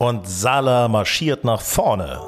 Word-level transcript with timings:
Und 0.00 0.26
Sala 0.26 0.88
marschiert 0.88 1.44
nach 1.44 1.60
vorne. 1.60 2.20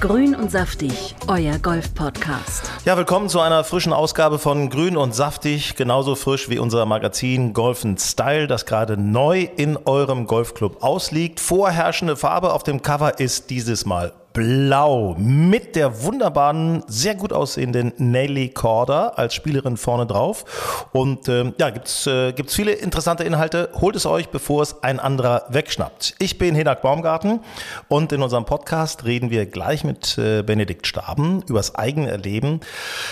Grün 0.00 0.34
und 0.34 0.50
saftig, 0.50 1.16
euer 1.28 1.58
Golf-Podcast. 1.58 2.70
Ja, 2.84 2.98
willkommen 2.98 3.30
zu 3.30 3.40
einer 3.40 3.64
frischen 3.64 3.94
Ausgabe 3.94 4.38
von 4.38 4.68
Grün 4.68 4.98
und 4.98 5.14
saftig, 5.14 5.76
genauso 5.76 6.14
frisch 6.14 6.50
wie 6.50 6.58
unser 6.58 6.84
Magazin 6.84 7.54
Golf 7.54 7.86
Style, 7.96 8.48
das 8.48 8.66
gerade 8.66 8.98
neu 8.98 9.48
in 9.56 9.78
eurem 9.86 10.26
Golfclub 10.26 10.82
ausliegt. 10.82 11.40
Vorherrschende 11.40 12.14
Farbe 12.14 12.52
auf 12.52 12.62
dem 12.62 12.82
Cover 12.82 13.18
ist 13.18 13.48
dieses 13.48 13.86
Mal 13.86 14.12
Blau 14.36 15.16
mit 15.18 15.76
der 15.76 16.02
wunderbaren, 16.02 16.84
sehr 16.88 17.14
gut 17.14 17.32
aussehenden 17.32 17.94
Nelly 17.96 18.50
Corder 18.50 19.18
als 19.18 19.32
Spielerin 19.32 19.78
vorne 19.78 20.04
drauf. 20.04 20.86
Und 20.92 21.26
äh, 21.26 21.54
ja, 21.56 21.70
gibt's 21.70 22.06
äh, 22.06 22.34
gibt's 22.34 22.54
viele 22.54 22.72
interessante 22.72 23.24
Inhalte. 23.24 23.70
Holt 23.80 23.96
es 23.96 24.04
euch, 24.04 24.28
bevor 24.28 24.60
es 24.60 24.82
ein 24.82 25.00
anderer 25.00 25.46
wegschnappt. 25.48 26.16
Ich 26.18 26.36
bin 26.36 26.54
Hinak 26.54 26.82
Baumgarten 26.82 27.40
und 27.88 28.12
in 28.12 28.20
unserem 28.20 28.44
Podcast 28.44 29.06
reden 29.06 29.30
wir 29.30 29.46
gleich 29.46 29.84
mit 29.84 30.18
äh, 30.18 30.42
Benedikt 30.42 30.86
Staben 30.86 31.42
übers 31.48 31.74
eigene 31.74 32.10
Erleben 32.10 32.60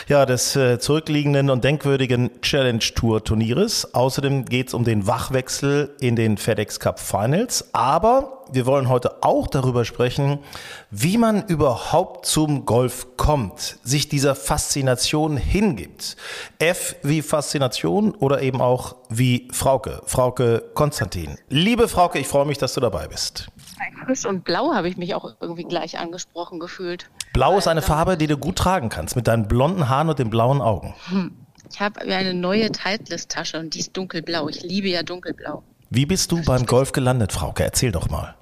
ja, 0.09 0.27
des 0.27 0.57
äh, 0.57 0.79
zurückliegenden 0.79 1.49
und 1.49 1.65
denkwürdigen 1.65 2.43
Challenge 2.43 2.85
Tour 2.95 3.25
Turnieres. 3.25 3.95
Außerdem 3.95 4.45
geht's 4.45 4.75
um 4.75 4.85
den 4.85 5.07
Wachwechsel 5.07 5.97
in 6.01 6.17
den 6.17 6.37
FedEx 6.37 6.81
Cup 6.81 7.01
Finals. 7.01 7.71
Aber 7.73 8.44
wir 8.53 8.67
wollen 8.67 8.89
heute 8.89 9.23
auch 9.23 9.47
darüber 9.47 9.85
sprechen, 9.85 10.39
wie 10.91 11.19
man 11.19 11.47
überhaupt 11.47 12.27
zum 12.27 12.67
Golf 12.67 13.17
kommt, 13.17 13.79
sich 13.83 14.09
dieser 14.09 14.35
Faszination 14.35 15.37
hingibt. 15.37 16.17
F 16.59 16.97
wie 17.03 17.23
Faszination 17.23 18.15
oder 18.15 18.43
eben 18.43 18.61
auch 18.61 18.97
wie 19.09 19.49
Frauke, 19.53 20.03
Frauke 20.07 20.63
Konstantin. 20.75 21.39
Liebe 21.49 21.89
Frauke, 21.89 22.19
ich 22.19 22.29
freue 22.29 22.47
mich, 22.47 22.59
dass 22.59 22.75
du 22.75 22.81
dabei 22.81 23.09
bist. 23.09 23.49
Frisch 24.05 24.27
und 24.27 24.45
blau 24.45 24.73
habe 24.75 24.89
ich 24.89 24.97
mich 24.97 25.15
auch 25.15 25.35
irgendwie 25.41 25.65
gleich 25.65 25.99
angesprochen 25.99 26.61
gefühlt. 26.61 27.11
Blau 27.33 27.57
ist 27.59 27.69
eine 27.69 27.83
Farbe, 27.83 28.17
die 28.17 28.27
du 28.27 28.37
gut 28.37 28.57
tragen 28.57 28.89
kannst, 28.89 29.17
mit 29.17 29.27
deinen 29.27 29.49
blonden 29.49 29.89
Haaren 29.89 30.09
und 30.09 30.19
den 30.19 30.31
blauen 30.31 30.61
Augen. 30.61 30.95
Hm. 31.09 31.33
Ich 31.71 31.81
habe 31.81 32.01
eine 32.03 32.35
neue 32.35 32.71
Titleist-Tasche 32.71 33.59
und 33.59 33.75
die 33.75 33.81
ist 33.81 33.97
dunkelblau. 33.97 34.49
Ich 34.49 34.63
liebe 34.63 34.89
ja 34.89 35.03
dunkelblau. 35.03 35.63
Wie 35.95 36.07
bist 36.07 36.33
du 36.33 36.43
beim 36.43 36.67
Golf 36.67 36.91
gelandet, 36.91 37.33
Frauke? 37.33 37.63
Erzähl 37.63 37.93
doch 37.93 38.11
mal. 38.11 38.35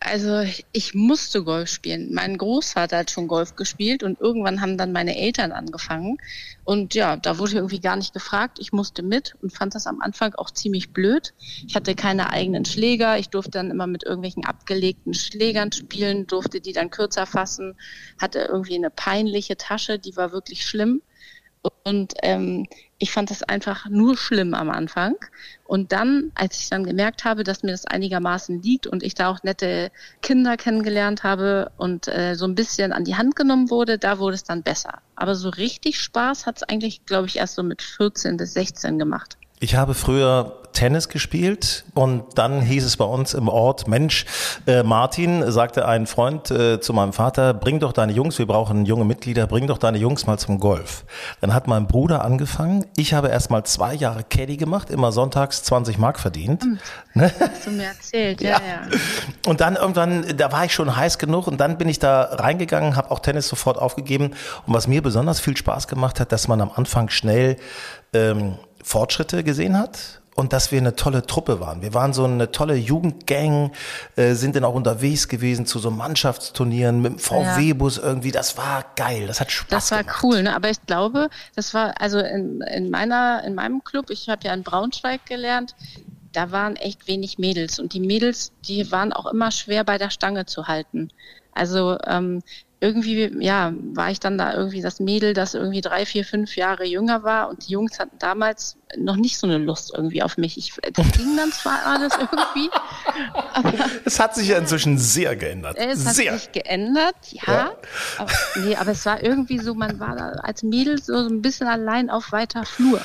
Also 0.00 0.42
ich 0.72 0.94
musste 0.94 1.44
Golf 1.44 1.68
spielen. 1.68 2.14
Mein 2.14 2.38
Großvater 2.38 2.96
hat 2.96 3.10
schon 3.10 3.28
Golf 3.28 3.56
gespielt 3.56 4.02
und 4.02 4.18
irgendwann 4.20 4.62
haben 4.62 4.78
dann 4.78 4.90
meine 4.90 5.18
Eltern 5.18 5.52
angefangen. 5.52 6.16
Und 6.64 6.94
ja, 6.94 7.18
da 7.18 7.38
wurde 7.38 7.56
irgendwie 7.56 7.80
gar 7.80 7.96
nicht 7.96 8.14
gefragt. 8.14 8.58
Ich 8.58 8.72
musste 8.72 9.02
mit 9.02 9.34
und 9.42 9.52
fand 9.52 9.74
das 9.74 9.86
am 9.86 10.00
Anfang 10.00 10.34
auch 10.36 10.50
ziemlich 10.50 10.94
blöd. 10.94 11.34
Ich 11.66 11.74
hatte 11.76 11.94
keine 11.94 12.30
eigenen 12.30 12.64
Schläger. 12.64 13.18
Ich 13.18 13.28
durfte 13.28 13.50
dann 13.50 13.70
immer 13.70 13.86
mit 13.86 14.04
irgendwelchen 14.04 14.46
abgelegten 14.46 15.12
Schlägern 15.12 15.72
spielen, 15.72 16.26
durfte 16.26 16.62
die 16.62 16.72
dann 16.72 16.88
kürzer 16.88 17.26
fassen, 17.26 17.74
hatte 18.18 18.48
irgendwie 18.50 18.76
eine 18.76 18.90
peinliche 18.90 19.58
Tasche, 19.58 19.98
die 19.98 20.16
war 20.16 20.32
wirklich 20.32 20.64
schlimm. 20.64 21.02
Und 21.84 22.14
ähm, 22.22 22.66
ich 22.98 23.12
fand 23.12 23.30
das 23.30 23.42
einfach 23.42 23.88
nur 23.88 24.16
schlimm 24.16 24.54
am 24.54 24.70
Anfang. 24.70 25.16
Und 25.64 25.92
dann, 25.92 26.32
als 26.34 26.58
ich 26.60 26.70
dann 26.70 26.84
gemerkt 26.84 27.24
habe, 27.24 27.44
dass 27.44 27.62
mir 27.62 27.72
das 27.72 27.84
einigermaßen 27.84 28.62
liegt 28.62 28.86
und 28.86 29.02
ich 29.02 29.14
da 29.14 29.28
auch 29.28 29.42
nette 29.42 29.90
Kinder 30.22 30.56
kennengelernt 30.56 31.22
habe 31.22 31.72
und 31.76 32.08
äh, 32.08 32.34
so 32.34 32.46
ein 32.46 32.54
bisschen 32.54 32.92
an 32.92 33.04
die 33.04 33.16
Hand 33.16 33.36
genommen 33.36 33.70
wurde, 33.70 33.98
da 33.98 34.18
wurde 34.18 34.36
es 34.36 34.44
dann 34.44 34.62
besser. 34.62 35.00
Aber 35.14 35.34
so 35.34 35.48
richtig 35.50 36.00
Spaß 36.00 36.46
hat 36.46 36.56
es 36.56 36.62
eigentlich, 36.62 37.04
glaube 37.04 37.26
ich, 37.26 37.36
erst 37.36 37.56
so 37.56 37.62
mit 37.62 37.82
14 37.82 38.36
bis 38.36 38.54
16 38.54 38.98
gemacht. 38.98 39.36
Ich 39.58 39.74
habe 39.74 39.94
früher 39.94 40.62
Tennis 40.76 41.08
gespielt 41.08 41.84
und 41.94 42.36
dann 42.36 42.60
hieß 42.60 42.84
es 42.84 42.98
bei 42.98 43.06
uns 43.06 43.32
im 43.32 43.48
Ort, 43.48 43.88
Mensch, 43.88 44.26
äh, 44.66 44.82
Martin, 44.82 45.50
sagte 45.50 45.88
ein 45.88 46.06
Freund 46.06 46.50
äh, 46.50 46.80
zu 46.80 46.92
meinem 46.92 47.14
Vater, 47.14 47.54
bring 47.54 47.80
doch 47.80 47.94
deine 47.94 48.12
Jungs, 48.12 48.38
wir 48.38 48.46
brauchen 48.46 48.84
junge 48.84 49.06
Mitglieder, 49.06 49.46
bring 49.46 49.66
doch 49.66 49.78
deine 49.78 49.96
Jungs 49.96 50.26
mal 50.26 50.38
zum 50.38 50.60
Golf. 50.60 51.06
Dann 51.40 51.54
hat 51.54 51.66
mein 51.66 51.86
Bruder 51.86 52.22
angefangen, 52.22 52.84
ich 52.94 53.14
habe 53.14 53.28
erst 53.28 53.50
mal 53.50 53.64
zwei 53.64 53.94
Jahre 53.94 54.22
Caddy 54.22 54.58
gemacht, 54.58 54.90
immer 54.90 55.12
sonntags 55.12 55.62
20 55.62 55.96
Mark 55.96 56.20
verdient. 56.20 56.62
Hm. 56.62 56.78
Ne? 57.16 57.32
Hast 57.40 57.66
du 57.66 57.70
mir 57.70 57.84
erzählt, 57.84 58.42
ja, 58.42 58.50
ja, 58.50 58.56
ja. 58.58 58.98
Und 59.46 59.62
dann 59.62 59.76
irgendwann, 59.76 60.36
da 60.36 60.52
war 60.52 60.66
ich 60.66 60.74
schon 60.74 60.94
heiß 60.94 61.16
genug 61.16 61.46
und 61.46 61.58
dann 61.58 61.78
bin 61.78 61.88
ich 61.88 61.98
da 61.98 62.24
reingegangen, 62.24 62.94
habe 62.94 63.10
auch 63.10 63.20
Tennis 63.20 63.48
sofort 63.48 63.78
aufgegeben 63.78 64.32
und 64.66 64.74
was 64.74 64.86
mir 64.86 65.00
besonders 65.00 65.40
viel 65.40 65.56
Spaß 65.56 65.88
gemacht 65.88 66.20
hat, 66.20 66.30
dass 66.30 66.46
man 66.46 66.60
am 66.60 66.70
Anfang 66.74 67.08
schnell 67.08 67.56
ähm, 68.12 68.56
Fortschritte 68.84 69.44
gesehen 69.44 69.78
hat 69.78 70.20
und 70.36 70.52
dass 70.52 70.70
wir 70.70 70.78
eine 70.78 70.94
tolle 70.94 71.26
Truppe 71.26 71.60
waren. 71.60 71.82
Wir 71.82 71.94
waren 71.94 72.12
so 72.12 72.24
eine 72.24 72.52
tolle 72.52 72.76
Jugendgang, 72.76 73.72
äh, 74.16 74.34
sind 74.34 74.54
dann 74.54 74.64
auch 74.64 74.74
unterwegs 74.74 75.28
gewesen 75.28 75.66
zu 75.66 75.78
so 75.78 75.90
Mannschaftsturnieren 75.90 77.00
mit 77.00 77.12
dem 77.12 77.18
VW-Bus 77.18 77.98
irgendwie. 77.98 78.30
Das 78.30 78.56
war 78.58 78.84
geil, 78.96 79.26
das 79.26 79.40
hat 79.40 79.50
Spaß 79.50 79.68
Das 79.70 79.90
war 79.90 80.04
gemacht. 80.04 80.22
cool, 80.22 80.42
ne? 80.42 80.54
aber 80.54 80.70
ich 80.70 80.80
glaube, 80.86 81.30
das 81.56 81.72
war 81.74 81.94
also 82.00 82.18
in, 82.20 82.60
in 82.60 82.90
meiner 82.90 83.42
in 83.44 83.54
meinem 83.54 83.82
Club. 83.82 84.10
Ich 84.10 84.28
habe 84.28 84.46
ja 84.46 84.52
in 84.52 84.62
Braunschweig 84.62 85.24
gelernt. 85.26 85.74
Da 86.32 86.52
waren 86.52 86.76
echt 86.76 87.08
wenig 87.08 87.38
Mädels 87.38 87.78
und 87.78 87.94
die 87.94 88.00
Mädels, 88.00 88.52
die 88.68 88.92
waren 88.92 89.14
auch 89.14 89.24
immer 89.24 89.50
schwer 89.50 89.84
bei 89.84 89.96
der 89.96 90.10
Stange 90.10 90.44
zu 90.44 90.68
halten. 90.68 91.08
Also 91.54 91.96
ähm, 92.06 92.42
irgendwie, 92.80 93.42
ja, 93.42 93.72
war 93.94 94.10
ich 94.10 94.20
dann 94.20 94.36
da 94.36 94.52
irgendwie 94.54 94.82
das 94.82 95.00
Mädel, 95.00 95.32
das 95.32 95.54
irgendwie 95.54 95.80
drei, 95.80 96.04
vier, 96.04 96.24
fünf 96.24 96.56
Jahre 96.56 96.84
jünger 96.84 97.22
war 97.22 97.48
und 97.48 97.66
die 97.66 97.72
Jungs 97.72 97.98
hatten 97.98 98.18
damals 98.18 98.76
noch 98.96 99.16
nicht 99.16 99.36
so 99.36 99.46
eine 99.46 99.58
Lust 99.58 99.92
irgendwie 99.94 100.22
auf 100.22 100.36
mich. 100.36 100.56
Ich, 100.56 100.72
das 100.92 101.10
ging 101.12 101.36
dann 101.36 101.50
zwar 101.50 101.78
alles 101.84 102.12
irgendwie. 102.18 102.70
Aber 103.52 103.72
es 104.04 104.20
hat 104.20 104.34
sich 104.36 104.48
ja 104.48 104.58
inzwischen 104.58 104.96
sehr 104.96 105.34
geändert. 105.34 105.76
Es 105.76 106.04
sehr. 106.04 106.32
hat 106.32 106.40
sich 106.40 106.52
geändert, 106.52 107.16
ja. 107.30 107.42
ja. 107.46 107.72
Aber, 108.18 108.30
nee, 108.56 108.76
aber 108.76 108.92
es 108.92 109.04
war 109.04 109.22
irgendwie 109.22 109.58
so, 109.58 109.74
man 109.74 109.98
war 109.98 110.14
da 110.14 110.28
als 110.42 110.62
Mädel 110.62 111.02
so 111.02 111.14
ein 111.14 111.42
bisschen 111.42 111.66
allein 111.66 112.10
auf 112.10 112.30
weiter 112.30 112.64
Flur. 112.64 113.00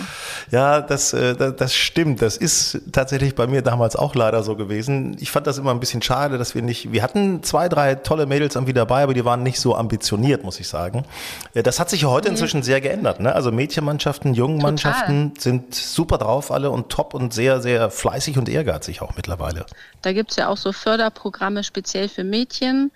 Ja, 0.51 0.81
das, 0.81 1.13
äh, 1.13 1.35
das 1.35 1.73
stimmt. 1.73 2.21
Das 2.21 2.37
ist 2.37 2.79
tatsächlich 2.91 3.33
bei 3.33 3.47
mir 3.47 3.63
damals 3.63 3.95
auch 3.95 4.13
leider 4.13 4.43
so 4.43 4.55
gewesen. 4.55 5.17
Ich 5.19 5.31
fand 5.31 5.47
das 5.47 5.57
immer 5.57 5.71
ein 5.71 5.79
bisschen 5.79 6.03
schade, 6.03 6.37
dass 6.37 6.53
wir 6.53 6.61
nicht, 6.61 6.91
wir 6.91 7.01
hatten 7.01 7.41
zwei, 7.41 7.69
drei 7.69 7.95
tolle 7.95 8.27
Mädels 8.27 8.55
irgendwie 8.55 8.73
dabei, 8.73 9.03
aber 9.03 9.15
die 9.15 9.25
waren 9.25 9.41
nicht 9.41 9.59
so 9.59 9.75
ambitioniert, 9.75 10.43
muss 10.43 10.59
ich 10.59 10.67
sagen. 10.67 11.05
Äh, 11.55 11.63
das 11.63 11.79
hat 11.79 11.89
sich 11.89 12.03
ja 12.03 12.09
heute 12.09 12.29
inzwischen 12.29 12.61
sehr 12.61 12.81
geändert. 12.81 13.19
Ne? 13.19 13.33
Also 13.33 13.51
Mädchenmannschaften, 13.51 14.35
Jungenmannschaften 14.35 15.33
sind 15.39 15.70
super 15.75 16.17
drauf 16.17 16.51
alle 16.51 16.71
und 16.71 16.89
top 16.89 17.13
und 17.13 17.33
sehr, 17.33 17.61
sehr 17.61 17.89
fleißig 17.89 18.37
und 18.37 18.49
ehrgeizig 18.49 19.01
auch 19.01 19.15
mittlerweile. 19.15 19.65
Da 20.01 20.13
gibt 20.13 20.31
es 20.31 20.37
ja 20.37 20.47
auch 20.47 20.57
so 20.57 20.71
Förderprogramme 20.71 21.63
speziell 21.63 22.09
für 22.09 22.23
Mädchen. 22.23 22.91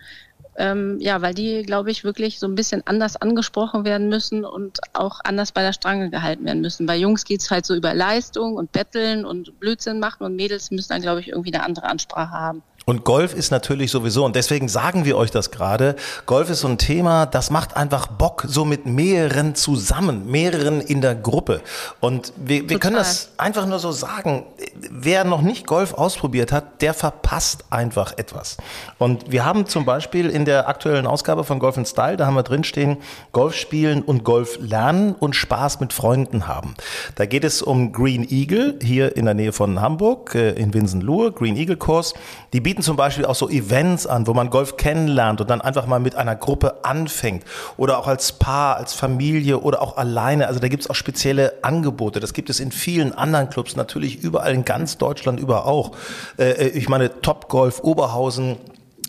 Ähm, 0.57 0.99
ja, 1.01 1.21
weil 1.21 1.33
die, 1.33 1.63
glaube 1.63 1.91
ich, 1.91 2.05
wirklich 2.05 2.39
so 2.39 2.47
ein 2.47 2.55
bisschen 2.55 2.81
anders 2.85 3.17
angesprochen 3.17 3.83
werden 3.83 4.07
müssen 4.07 4.45
und 4.45 4.79
auch 4.93 5.19
anders 5.25 5.51
bei 5.51 5.61
der 5.61 5.73
Strange 5.73 6.09
gehalten 6.09 6.45
werden 6.45 6.61
müssen. 6.61 6.85
Bei 6.85 6.95
Jungs 6.95 7.25
geht 7.25 7.41
es 7.41 7.51
halt 7.51 7.65
so 7.65 7.75
über 7.75 7.93
Leistung 7.93 8.55
und 8.55 8.71
Betteln 8.71 9.25
und 9.25 9.59
Blödsinn 9.59 9.99
machen 9.99 10.23
und 10.23 10.35
Mädels 10.37 10.71
müssen 10.71 10.89
dann, 10.89 11.01
glaube 11.01 11.19
ich, 11.19 11.27
irgendwie 11.27 11.53
eine 11.53 11.65
andere 11.65 11.87
Ansprache 11.87 12.31
haben. 12.31 12.63
Und 12.85 13.03
Golf 13.03 13.33
ist 13.33 13.49
natürlich 13.49 13.89
sowieso, 13.89 14.23
und 14.25 14.35
deswegen 14.35 14.67
sagen 14.67 15.05
wir 15.05 15.17
euch 15.17 15.31
das 15.31 15.49
gerade, 15.49 15.95
Golf 16.27 16.51
ist 16.51 16.59
so 16.59 16.67
ein 16.67 16.77
Thema, 16.77 17.25
das 17.25 17.49
macht 17.49 17.75
einfach 17.75 18.05
Bock, 18.05 18.45
so 18.47 18.63
mit 18.63 18.85
mehreren 18.85 19.55
zusammen, 19.55 20.29
mehreren 20.29 20.81
in 20.81 21.01
der 21.01 21.15
Gruppe. 21.15 21.61
Und 21.99 22.31
wir, 22.37 22.69
wir 22.69 22.77
können 22.77 22.95
das 22.95 23.29
einfach 23.37 23.65
nur 23.65 23.79
so 23.79 23.91
sagen, 23.91 24.45
wer 24.91 25.23
noch 25.23 25.41
nicht 25.41 25.65
Golf 25.65 25.95
ausprobiert 25.95 26.51
hat, 26.51 26.81
der 26.83 26.93
verpasst 26.93 27.65
einfach 27.71 28.17
etwas. 28.17 28.57
Und 28.99 29.31
wir 29.31 29.45
haben 29.45 29.65
zum 29.65 29.83
Beispiel 29.83 30.29
in 30.29 30.45
der 30.45 30.69
aktuellen 30.69 31.07
Ausgabe 31.07 31.43
von 31.43 31.57
Golf 31.57 31.77
in 31.77 31.85
Style, 31.85 32.17
da 32.17 32.27
haben 32.27 32.35
wir 32.35 32.43
drinstehen, 32.43 32.97
Golf 33.31 33.55
spielen 33.55 34.03
und 34.03 34.23
Golf 34.23 34.59
lernen 34.61 35.15
und 35.15 35.35
Spaß 35.35 35.79
mit 35.79 35.91
Freunden 35.91 36.47
haben. 36.47 36.75
Da 37.15 37.25
geht 37.25 37.45
es 37.45 37.63
um 37.63 37.91
Green 37.93 38.27
Eagle, 38.29 38.77
hier 38.79 39.17
in 39.17 39.25
der 39.25 39.33
Nähe 39.33 39.53
von 39.53 39.81
Hamburg, 39.81 40.35
äh, 40.35 40.51
in 40.51 40.75
Winsenlohe, 40.75 41.31
Green 41.31 41.55
Eagle 41.55 41.77
Kurs. 41.77 42.13
Die 42.53 42.61
bieten 42.61 42.74
zum 42.81 42.95
Beispiel 42.95 43.25
auch 43.25 43.35
so 43.35 43.49
Events 43.49 44.07
an, 44.07 44.27
wo 44.27 44.33
man 44.33 44.49
Golf 44.49 44.77
kennenlernt 44.77 45.41
und 45.41 45.49
dann 45.49 45.61
einfach 45.61 45.85
mal 45.85 45.99
mit 45.99 46.15
einer 46.15 46.35
Gruppe 46.35 46.83
anfängt. 46.83 47.43
Oder 47.77 47.97
auch 47.97 48.07
als 48.07 48.33
Paar, 48.33 48.77
als 48.77 48.93
Familie 48.93 49.59
oder 49.59 49.81
auch 49.81 49.97
alleine. 49.97 50.47
Also 50.47 50.59
da 50.59 50.67
gibt 50.67 50.83
es 50.83 50.89
auch 50.89 50.95
spezielle 50.95 51.53
Angebote. 51.61 52.19
Das 52.19 52.33
gibt 52.33 52.49
es 52.49 52.59
in 52.59 52.71
vielen 52.71 53.13
anderen 53.13 53.49
Clubs, 53.49 53.75
natürlich 53.75 54.23
überall 54.23 54.53
in 54.53 54.65
ganz 54.65 54.97
Deutschland 54.97 55.39
über 55.39 55.65
auch. 55.65 55.91
Äh, 56.37 56.69
ich 56.69 56.89
meine, 56.89 57.21
Top 57.21 57.49
Golf, 57.49 57.81
Oberhausen, 57.83 58.57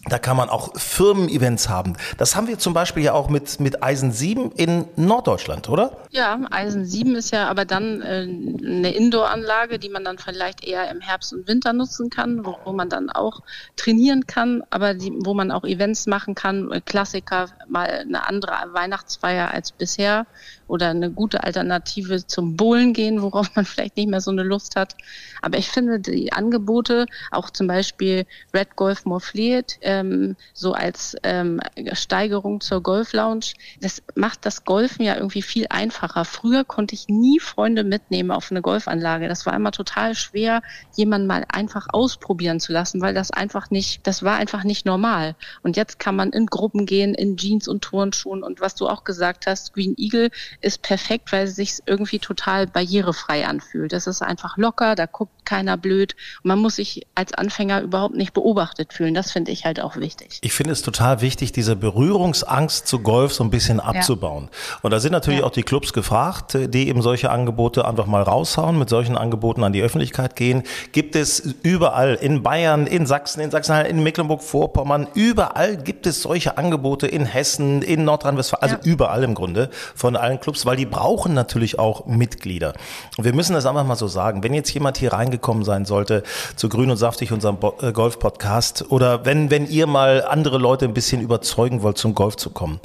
Da 0.09 0.19
kann 0.19 0.37
man 0.37 0.49
auch 0.49 0.77
Firmen-Events 0.77 1.69
haben. 1.69 1.97
Das 2.17 2.37
haben 2.37 2.47
wir 2.47 2.59
zum 2.59 2.75
Beispiel 2.75 3.03
ja 3.03 3.13
auch 3.13 3.29
mit, 3.29 3.59
mit 3.59 3.83
Eisen 3.83 4.13
7 4.13 4.53
in 4.53 4.85
Norddeutschland, 4.95 5.69
oder? 5.69 5.97
Ja, 6.11 6.39
Eisen 6.51 6.85
7 6.85 7.17
ist 7.17 7.33
ja 7.33 7.49
aber 7.49 7.65
dann 7.65 8.03
äh, 8.03 8.23
eine 8.23 8.95
Indoor-Anlage, 8.95 9.81
die 9.81 9.89
man 9.89 10.05
dann 10.05 10.19
vielleicht 10.19 10.65
eher 10.65 10.89
im 10.91 11.01
Herbst 11.01 11.33
und 11.33 11.49
Winter 11.49 11.73
nutzen 11.73 12.09
kann, 12.09 12.47
wo, 12.47 12.57
wo 12.65 12.73
man 12.73 12.89
dann 12.89 13.11
auch 13.11 13.41
trainieren 13.75 14.27
kann, 14.29 14.63
aber 14.71 14.95
die, 14.95 15.13
wo 15.25 15.35
man 15.35 15.51
auch 15.51 15.65
Events 15.65 16.07
machen 16.07 16.37
kann. 16.37 16.71
Klassiker, 16.85 17.49
mal 17.69 17.89
eine 17.89 18.29
andere 18.29 18.53
Weihnachtsfeier 18.73 19.51
als 19.51 19.73
bisher 19.73 20.27
oder 20.69 20.91
eine 20.91 21.11
gute 21.11 21.45
Alternative 21.45 22.27
zum 22.27 22.57
Bowlen 22.57 22.93
gehen, 22.93 23.23
worauf 23.23 23.55
man 23.55 23.65
vielleicht 23.65 23.97
nicht 23.97 24.09
mehr 24.09 24.21
so 24.21 24.31
eine 24.31 24.43
Lust 24.43 24.77
hat. 24.77 24.95
Aber 25.43 25.59
ich 25.59 25.69
finde 25.69 26.01
die 26.01 26.33
Angebote, 26.33 27.07
auch 27.31 27.51
zum 27.51 27.67
Beispiel 27.67 28.27
Red 28.55 28.77
Golf 28.77 29.05
More 29.05 29.21
Fleet, 29.21 29.79
ähm, 30.01 30.37
so 30.53 30.73
als 30.73 31.17
ähm, 31.23 31.61
Steigerung 31.93 32.61
zur 32.61 32.83
Golf 32.83 33.13
Lounge, 33.13 33.47
das 33.81 34.03
macht 34.15 34.47
das 34.47 34.65
Golfen 34.65 35.05
ja 35.05 35.17
irgendwie 35.17 35.43
viel 35.43 35.67
einfacher. 35.71 36.25
Früher 36.25 36.65
konnte 36.65 36.95
ich 36.95 37.09
nie 37.09 37.41
Freunde 37.41 37.85
mitnehmen 37.85 38.31
auf 38.31 38.51
eine 38.51 38.63
Golfanlage. 38.63 39.29
Das 39.29 39.47
war 39.47 39.55
immer 39.55 39.73
total 39.73 40.15
schwer, 40.15 40.63
jemanden 40.97 41.27
mal 41.27 41.45
einfach 41.49 41.87
ausprobieren 41.93 42.61
zu 42.61 42.73
lassen, 42.73 43.01
weil 43.01 43.15
das 43.15 43.31
einfach 43.31 43.71
nicht, 43.71 44.07
das 44.07 44.23
war 44.23 44.37
einfach 44.37 44.65
nicht 44.65 44.87
normal. 44.87 45.35
Und 45.63 45.77
jetzt 45.77 45.99
kann 45.99 46.17
man 46.17 46.31
in 46.31 46.47
Gruppen 46.47 46.87
gehen, 46.87 47.15
in 47.15 47.37
Jeans 47.37 47.69
und 47.69 47.83
Turnschuhen 47.83 48.43
und 48.43 48.61
was 48.61 48.75
du 48.75 48.89
auch 48.89 49.05
gesagt 49.05 49.47
hast, 49.47 49.73
Green 49.73 49.95
Eagle 49.97 50.31
ist 50.61 50.83
perfekt, 50.83 51.33
weil 51.33 51.47
es 51.47 51.57
sich 51.57 51.79
irgendwie 51.87 52.19
total 52.19 52.67
barrierefrei 52.67 53.47
anfühlt. 53.47 53.93
Das 53.93 54.07
ist 54.07 54.23
einfach 54.23 54.57
locker, 54.57 54.95
da 54.95 55.07
guckt 55.07 55.45
keiner 55.45 55.77
blöd 55.77 56.17
und 56.43 56.49
man 56.49 56.59
muss 56.59 56.77
sich 56.77 57.07
als 57.15 57.33
Anfänger 57.33 57.83
überhaupt 57.83 58.17
nicht 58.17 58.33
beobachtet 58.33 58.93
fühlen. 58.93 59.15
Das 59.15 59.31
finde 59.33 59.53
ich 59.53 59.65
halt 59.65 59.81
auch 59.81 59.86
wichtig. 59.95 60.39
Ich 60.41 60.53
finde 60.53 60.73
es 60.73 60.83
total 60.83 61.21
wichtig, 61.21 61.53
diese 61.53 61.77
Berührungsangst 61.77 62.89
zu 62.89 62.99
Golf 62.99 63.33
so 63.33 63.45
ein 63.45 63.51
bisschen 63.51 63.79
abzubauen. 63.79 64.49
Ja. 64.51 64.79
Und 64.83 64.91
da 64.91 64.99
sind 64.99 65.13
natürlich 65.13 65.41
ja. 65.41 65.47
auch 65.47 65.53
die 65.53 65.63
Clubs 65.63 65.93
gefragt, 65.93 66.59
die 66.59 66.89
eben 66.89 67.03
solche 67.03 67.31
Angebote 67.31 67.87
einfach 67.87 68.07
mal 68.07 68.23
raushauen, 68.23 68.79
mit 68.79 68.89
solchen 68.89 69.17
Angeboten 69.17 69.63
an 69.63 69.73
die 69.73 69.83
Öffentlichkeit 69.83 70.35
gehen. 70.35 70.65
Gibt 70.91 71.15
es 71.15 71.39
überall 71.63 72.15
in 72.15 72.43
Bayern, 72.43 72.89
in 72.89 73.07
Sachsen, 73.07 73.41
in 73.41 73.53
Sachsen, 73.53 73.87
in 73.87 74.03
Mecklenburg-Vorpommern, 74.03 75.07
überall 75.15 75.77
gibt 75.77 76.07
es 76.07 76.23
solche 76.23 76.59
Angebote 76.59 77.07
in 77.07 77.27
Hessen, 77.27 77.83
in 77.83 78.05
Nordrhein-Westfalen, 78.05 78.63
also 78.63 78.77
ja. 78.77 78.93
überall 78.93 79.23
im 79.23 79.35
Grunde 79.35 79.71
von 79.95 80.17
allen 80.17 80.41
Clubs, 80.41 80.67
weil 80.67 80.77
die 80.77 80.87
brauchen 80.87 81.35
natürlich 81.35 81.79
auch 81.79 82.07
Mitglieder. 82.07 82.75
Und 83.17 83.25
wir 83.25 83.35
müssen 83.35 83.53
das 83.53 83.67
einfach 83.67 83.85
mal 83.85 83.97
so 83.97 84.09
sagen. 84.09 84.43
Wenn 84.43 84.55
jetzt 84.55 84.73
jemand 84.73 84.99
hier 84.99 85.13
reingekommen 85.13 85.65
sein 85.65 85.85
sollte 85.85 86.23
zu 86.57 86.69
Grün 86.69 86.91
und 86.91 86.97
Saftig, 86.97 87.33
unserem 87.33 87.59
äh, 87.81 87.93
Golf-Podcast, 87.93 88.87
oder 88.91 89.25
wenn, 89.25 89.51
wenn 89.51 89.66
ihr 89.69 89.87
mal 89.87 90.25
andere 90.25 90.59
Leute 90.59 90.85
ein 90.85 90.95
bisschen 90.95 91.21
überzeugen 91.21 91.83
wollt, 91.83 91.99
zum 91.99 92.15
Golf 92.15 92.37
zu 92.37 92.51
kommen. 92.51 92.81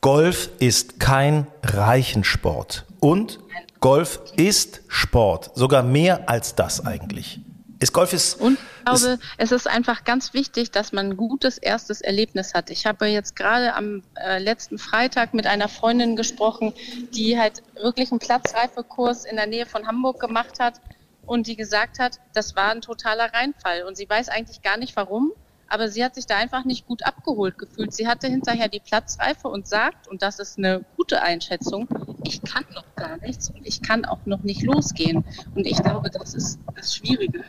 Golf 0.00 0.50
ist 0.58 1.00
kein 1.00 1.46
Reichensport. 1.62 2.84
Und 3.00 3.40
Golf 3.80 4.20
ist 4.36 4.80
Sport. 4.88 5.50
Sogar 5.54 5.82
mehr 5.82 6.28
als 6.28 6.54
das 6.54 6.84
eigentlich. 6.84 7.40
Ist 7.80 7.92
Golf 7.92 8.12
ist. 8.12 8.40
Und 8.40 8.54
ich 8.54 8.84
glaube, 8.84 8.98
ist, 8.98 9.20
es 9.36 9.52
ist 9.52 9.68
einfach 9.68 10.02
ganz 10.02 10.34
wichtig, 10.34 10.72
dass 10.72 10.92
man 10.92 11.10
ein 11.10 11.16
gutes 11.16 11.58
erstes 11.58 12.00
Erlebnis 12.00 12.54
hat. 12.54 12.70
Ich 12.70 12.86
habe 12.86 13.06
jetzt 13.06 13.36
gerade 13.36 13.74
am 13.74 14.02
äh, 14.16 14.38
letzten 14.38 14.78
Freitag 14.78 15.32
mit 15.32 15.46
einer 15.46 15.68
Freundin 15.68 16.16
gesprochen, 16.16 16.74
die 17.14 17.38
halt 17.38 17.62
wirklich 17.80 18.10
einen 18.10 18.18
Platzreifekurs 18.18 19.24
in 19.24 19.36
der 19.36 19.46
Nähe 19.46 19.66
von 19.66 19.86
Hamburg 19.86 20.18
gemacht 20.18 20.58
hat 20.58 20.80
und 21.24 21.46
die 21.46 21.54
gesagt 21.54 22.00
hat, 22.00 22.18
das 22.34 22.56
war 22.56 22.70
ein 22.70 22.80
totaler 22.80 23.32
Reinfall. 23.32 23.84
Und 23.84 23.96
sie 23.96 24.08
weiß 24.08 24.28
eigentlich 24.28 24.62
gar 24.62 24.76
nicht 24.76 24.96
warum 24.96 25.32
aber 25.68 25.88
sie 25.88 26.04
hat 26.04 26.14
sich 26.14 26.26
da 26.26 26.36
einfach 26.36 26.64
nicht 26.64 26.86
gut 26.86 27.04
abgeholt 27.04 27.58
gefühlt. 27.58 27.92
Sie 27.92 28.06
hatte 28.06 28.28
hinterher 28.28 28.68
die 28.68 28.80
Platzreife 28.80 29.48
und 29.48 29.66
sagt, 29.66 30.08
und 30.08 30.22
das 30.22 30.38
ist 30.38 30.58
eine 30.58 30.84
gute 30.96 31.22
Einschätzung, 31.22 31.88
ich 32.24 32.42
kann 32.42 32.64
noch 32.74 32.84
gar 32.96 33.18
nichts 33.18 33.50
und 33.50 33.66
ich 33.66 33.82
kann 33.82 34.04
auch 34.04 34.24
noch 34.26 34.42
nicht 34.42 34.62
losgehen. 34.62 35.24
Und 35.54 35.66
ich 35.66 35.82
glaube, 35.82 36.10
das 36.10 36.34
ist 36.34 36.58
das 36.74 36.94
Schwierige, 36.94 37.44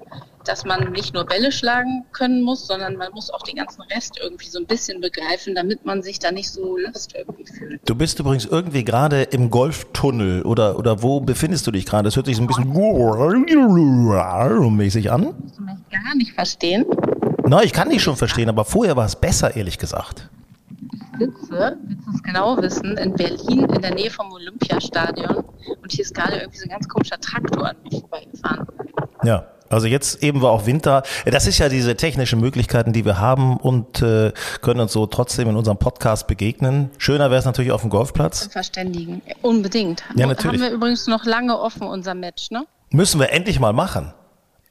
dass 0.45 0.65
man 0.65 0.91
nicht 0.91 1.13
nur 1.13 1.25
Bälle 1.25 1.51
schlagen 1.51 2.05
können 2.11 2.41
muss, 2.41 2.67
sondern 2.67 2.95
man 2.95 3.11
muss 3.11 3.29
auch 3.29 3.41
den 3.41 3.55
ganzen 3.55 3.81
Rest 3.83 4.17
irgendwie 4.21 4.47
so 4.47 4.59
ein 4.59 4.65
bisschen 4.65 5.01
begreifen, 5.01 5.55
damit 5.55 5.85
man 5.85 6.01
sich 6.01 6.19
da 6.19 6.31
nicht 6.31 6.49
so 6.49 6.77
lust 6.77 7.13
irgendwie 7.15 7.45
fühlt. 7.45 7.81
Du 7.87 7.95
bist 7.95 8.19
übrigens 8.19 8.45
irgendwie 8.45 8.83
gerade 8.83 9.23
im 9.23 9.49
Golftunnel 9.49 10.43
oder, 10.43 10.77
oder 10.77 11.01
wo 11.01 11.19
befindest 11.19 11.67
du 11.67 11.71
dich 11.71 11.85
gerade? 11.85 12.03
Das 12.03 12.15
hört 12.15 12.25
sich 12.25 12.37
so 12.37 12.43
ein 12.43 12.47
bisschen 12.47 12.71
mäßig 14.69 15.11
an. 15.11 15.35
Gar 15.91 16.15
nicht 16.15 16.33
verstehen? 16.33 16.85
Na, 17.49 17.63
ich 17.63 17.73
kann 17.73 17.89
dich 17.89 18.03
schon 18.03 18.15
verstehen, 18.15 18.47
aber 18.47 18.63
vorher 18.63 18.95
war 18.95 19.07
es 19.07 19.15
besser, 19.15 19.55
ehrlich 19.55 19.79
gesagt. 19.79 20.29
Ich 20.69 21.17
sitze, 21.17 21.77
willst 21.83 22.05
du 22.05 22.11
es 22.13 22.21
genau 22.21 22.55
wissen, 22.57 22.95
in 22.95 23.13
Berlin 23.13 23.63
in 23.63 23.81
der 23.81 23.95
Nähe 23.95 24.11
vom 24.11 24.31
Olympiastadion 24.31 25.43
und 25.81 25.91
hier 25.91 26.05
ist 26.05 26.13
gerade 26.13 26.35
irgendwie 26.37 26.59
so 26.59 26.65
ein 26.65 26.69
ganz 26.69 26.87
komischer 26.87 27.19
Traktor 27.19 27.69
an 27.69 27.75
mir 27.83 28.01
vorbeigefahren. 28.01 28.67
Ja. 29.23 29.47
Also 29.67 29.87
jetzt 29.87 30.23
eben 30.23 30.43
war 30.43 30.51
auch 30.51 30.67
Winter. 30.67 31.01
Das 31.25 31.47
ist 31.47 31.57
ja 31.57 31.69
diese 31.69 31.95
technischen 31.95 32.39
Möglichkeiten, 32.39 32.93
die 32.93 33.03
wir 33.05 33.19
haben 33.19 33.57
und 33.57 34.01
äh, 34.03 34.31
können 34.61 34.79
uns 34.79 34.93
so 34.93 35.07
trotzdem 35.07 35.49
in 35.49 35.55
unserem 35.55 35.77
Podcast 35.77 36.27
begegnen. 36.27 36.91
Schöner 36.99 37.31
wäre 37.31 37.39
es 37.39 37.45
natürlich 37.45 37.71
auf 37.71 37.81
dem 37.81 37.89
Golfplatz. 37.89 38.47
Verständigen, 38.51 39.23
unbedingt. 39.41 40.03
Ja, 40.15 40.27
natürlich. 40.27 40.61
Haben 40.61 40.69
wir 40.69 40.75
übrigens 40.75 41.07
noch 41.07 41.25
lange 41.25 41.59
offen 41.59 41.87
unser 41.87 42.13
Match, 42.13 42.51
ne? 42.51 42.65
Müssen 42.91 43.19
wir 43.19 43.31
endlich 43.31 43.59
mal 43.59 43.73
machen. 43.73 44.13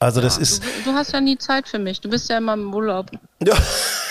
Also 0.01 0.21
das 0.21 0.39
ist. 0.39 0.63
Du, 0.63 0.91
du, 0.91 0.93
hast 0.93 1.13
ja 1.13 1.21
nie 1.21 1.37
Zeit 1.39 1.67
für 1.67 1.79
mich. 1.79 2.01
Du 2.01 2.09
bist 2.09 2.29
ja 2.31 2.39
immer 2.39 2.55
im 2.55 2.73
Urlaub. 2.73 3.11
Ja. 3.43 3.57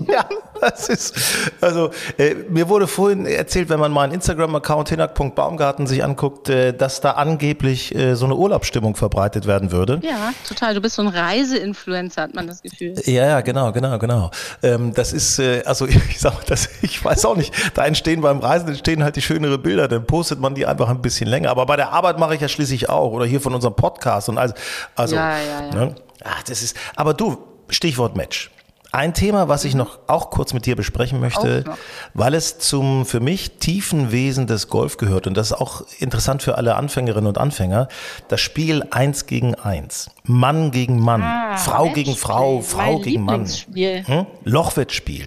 Ja, 0.10 0.24
das 0.60 0.88
ist, 0.88 1.14
also 1.60 1.90
äh, 2.18 2.34
mir 2.48 2.68
wurde 2.68 2.86
vorhin 2.86 3.26
erzählt, 3.26 3.68
wenn 3.68 3.78
man 3.78 3.92
meinen 3.92 4.12
Instagram-Account 4.12 4.88
hinak.baumgarten 4.88 5.86
sich 5.86 6.02
anguckt, 6.02 6.48
äh, 6.48 6.72
dass 6.72 7.00
da 7.00 7.12
angeblich 7.12 7.94
äh, 7.94 8.14
so 8.14 8.24
eine 8.24 8.34
Urlaubsstimmung 8.34 8.96
verbreitet 8.96 9.46
werden 9.46 9.72
würde. 9.72 10.00
Ja, 10.02 10.32
total. 10.48 10.74
Du 10.74 10.80
bist 10.80 10.96
so 10.96 11.02
ein 11.02 11.08
Reiseinfluencer, 11.08 12.22
hat 12.22 12.34
man 12.34 12.46
das 12.46 12.62
Gefühl. 12.62 12.94
Ja, 13.04 13.26
ja, 13.26 13.40
genau, 13.40 13.72
genau, 13.72 13.98
genau. 13.98 14.30
Ähm, 14.62 14.94
das 14.94 15.12
ist, 15.12 15.38
äh, 15.38 15.62
also 15.64 15.86
ich 15.86 16.18
sag 16.18 16.44
das, 16.46 16.68
ich 16.82 17.04
weiß 17.04 17.24
auch 17.26 17.36
nicht, 17.36 17.54
da 17.74 17.84
entstehen 17.86 18.20
beim 18.20 18.38
Reisen 18.38 18.68
entstehen 18.68 19.04
halt 19.04 19.16
die 19.16 19.22
schönere 19.22 19.58
Bilder, 19.58 19.88
dann 19.88 20.06
postet 20.06 20.40
man 20.40 20.54
die 20.54 20.66
einfach 20.66 20.88
ein 20.88 21.02
bisschen 21.02 21.28
länger. 21.28 21.50
Aber 21.50 21.66
bei 21.66 21.76
der 21.76 21.92
Arbeit 21.92 22.18
mache 22.18 22.34
ich 22.34 22.40
ja 22.40 22.48
schließlich 22.48 22.88
auch 22.88 23.12
oder 23.12 23.26
hier 23.26 23.40
von 23.40 23.54
unserem 23.54 23.74
Podcast 23.74 24.28
und 24.28 24.38
also, 24.38 24.54
also 24.96 25.16
ja, 25.16 25.38
ja, 25.38 25.64
ja. 25.66 25.74
Ne? 25.74 25.94
Ach, 26.24 26.42
das 26.42 26.62
ist, 26.62 26.76
aber 26.96 27.14
du, 27.14 27.38
Stichwort 27.68 28.16
Match. 28.16 28.50
Ein 28.92 29.14
Thema, 29.14 29.48
was 29.48 29.64
ich 29.64 29.74
noch 29.74 30.00
auch 30.08 30.30
kurz 30.30 30.52
mit 30.52 30.66
dir 30.66 30.74
besprechen 30.74 31.20
möchte, 31.20 31.64
weil 32.12 32.34
es 32.34 32.58
zum 32.58 33.06
für 33.06 33.20
mich 33.20 33.58
tiefen 33.58 34.10
Wesen 34.10 34.48
des 34.48 34.68
Golf 34.68 34.96
gehört 34.96 35.28
und 35.28 35.36
das 35.36 35.52
ist 35.52 35.56
auch 35.56 35.84
interessant 36.00 36.42
für 36.42 36.56
alle 36.56 36.74
Anfängerinnen 36.74 37.28
und 37.28 37.38
Anfänger, 37.38 37.88
das 38.28 38.40
Spiel 38.40 38.84
eins 38.90 39.26
gegen 39.26 39.54
eins, 39.54 40.10
Mann 40.24 40.72
gegen 40.72 40.98
Mann, 40.98 41.22
ah, 41.22 41.56
Frau 41.56 41.84
Matchspiel. 41.84 42.04
gegen 42.04 42.16
Frau, 42.16 42.60
Frau 42.62 42.98
gegen 42.98 43.24
Mann, 43.24 43.46
hm? 43.46 44.26
Lochwettspiel. 44.44 45.26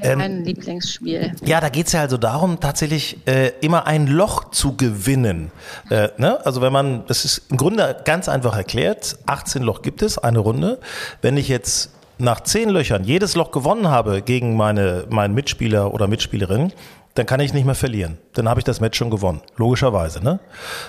Ähm, 0.00 0.18
mein 0.18 0.44
Lieblingsspiel. 0.44 1.32
Ja, 1.44 1.60
da 1.60 1.68
geht 1.68 1.88
es 1.88 1.92
ja 1.92 2.00
also 2.00 2.16
darum, 2.16 2.60
tatsächlich 2.60 3.18
äh, 3.26 3.52
immer 3.60 3.86
ein 3.86 4.06
Loch 4.06 4.50
zu 4.50 4.76
gewinnen. 4.76 5.50
Äh, 5.90 6.08
ne? 6.16 6.44
Also 6.46 6.62
wenn 6.62 6.72
man, 6.72 7.04
das 7.06 7.24
ist 7.26 7.42
im 7.50 7.58
Grunde 7.58 7.96
ganz 8.04 8.28
einfach 8.28 8.56
erklärt, 8.56 9.18
18 9.26 9.62
Loch 9.62 9.82
gibt 9.82 10.02
es, 10.02 10.18
eine 10.18 10.38
Runde. 10.38 10.78
Wenn 11.20 11.36
ich 11.36 11.48
jetzt 11.48 11.90
nach 12.22 12.40
zehn 12.40 12.68
Löchern 12.70 13.04
jedes 13.04 13.34
Loch 13.34 13.50
gewonnen 13.50 13.88
habe 13.88 14.22
gegen 14.22 14.56
meine, 14.56 15.04
meinen 15.10 15.34
Mitspieler 15.34 15.92
oder 15.92 16.06
Mitspielerin, 16.06 16.72
dann 17.14 17.26
kann 17.26 17.40
ich 17.40 17.52
nicht 17.52 17.66
mehr 17.66 17.74
verlieren. 17.74 18.16
Dann 18.32 18.48
habe 18.48 18.60
ich 18.60 18.64
das 18.64 18.80
Match 18.80 18.96
schon 18.96 19.10
gewonnen. 19.10 19.42
Logischerweise, 19.56 20.22
ne? 20.22 20.40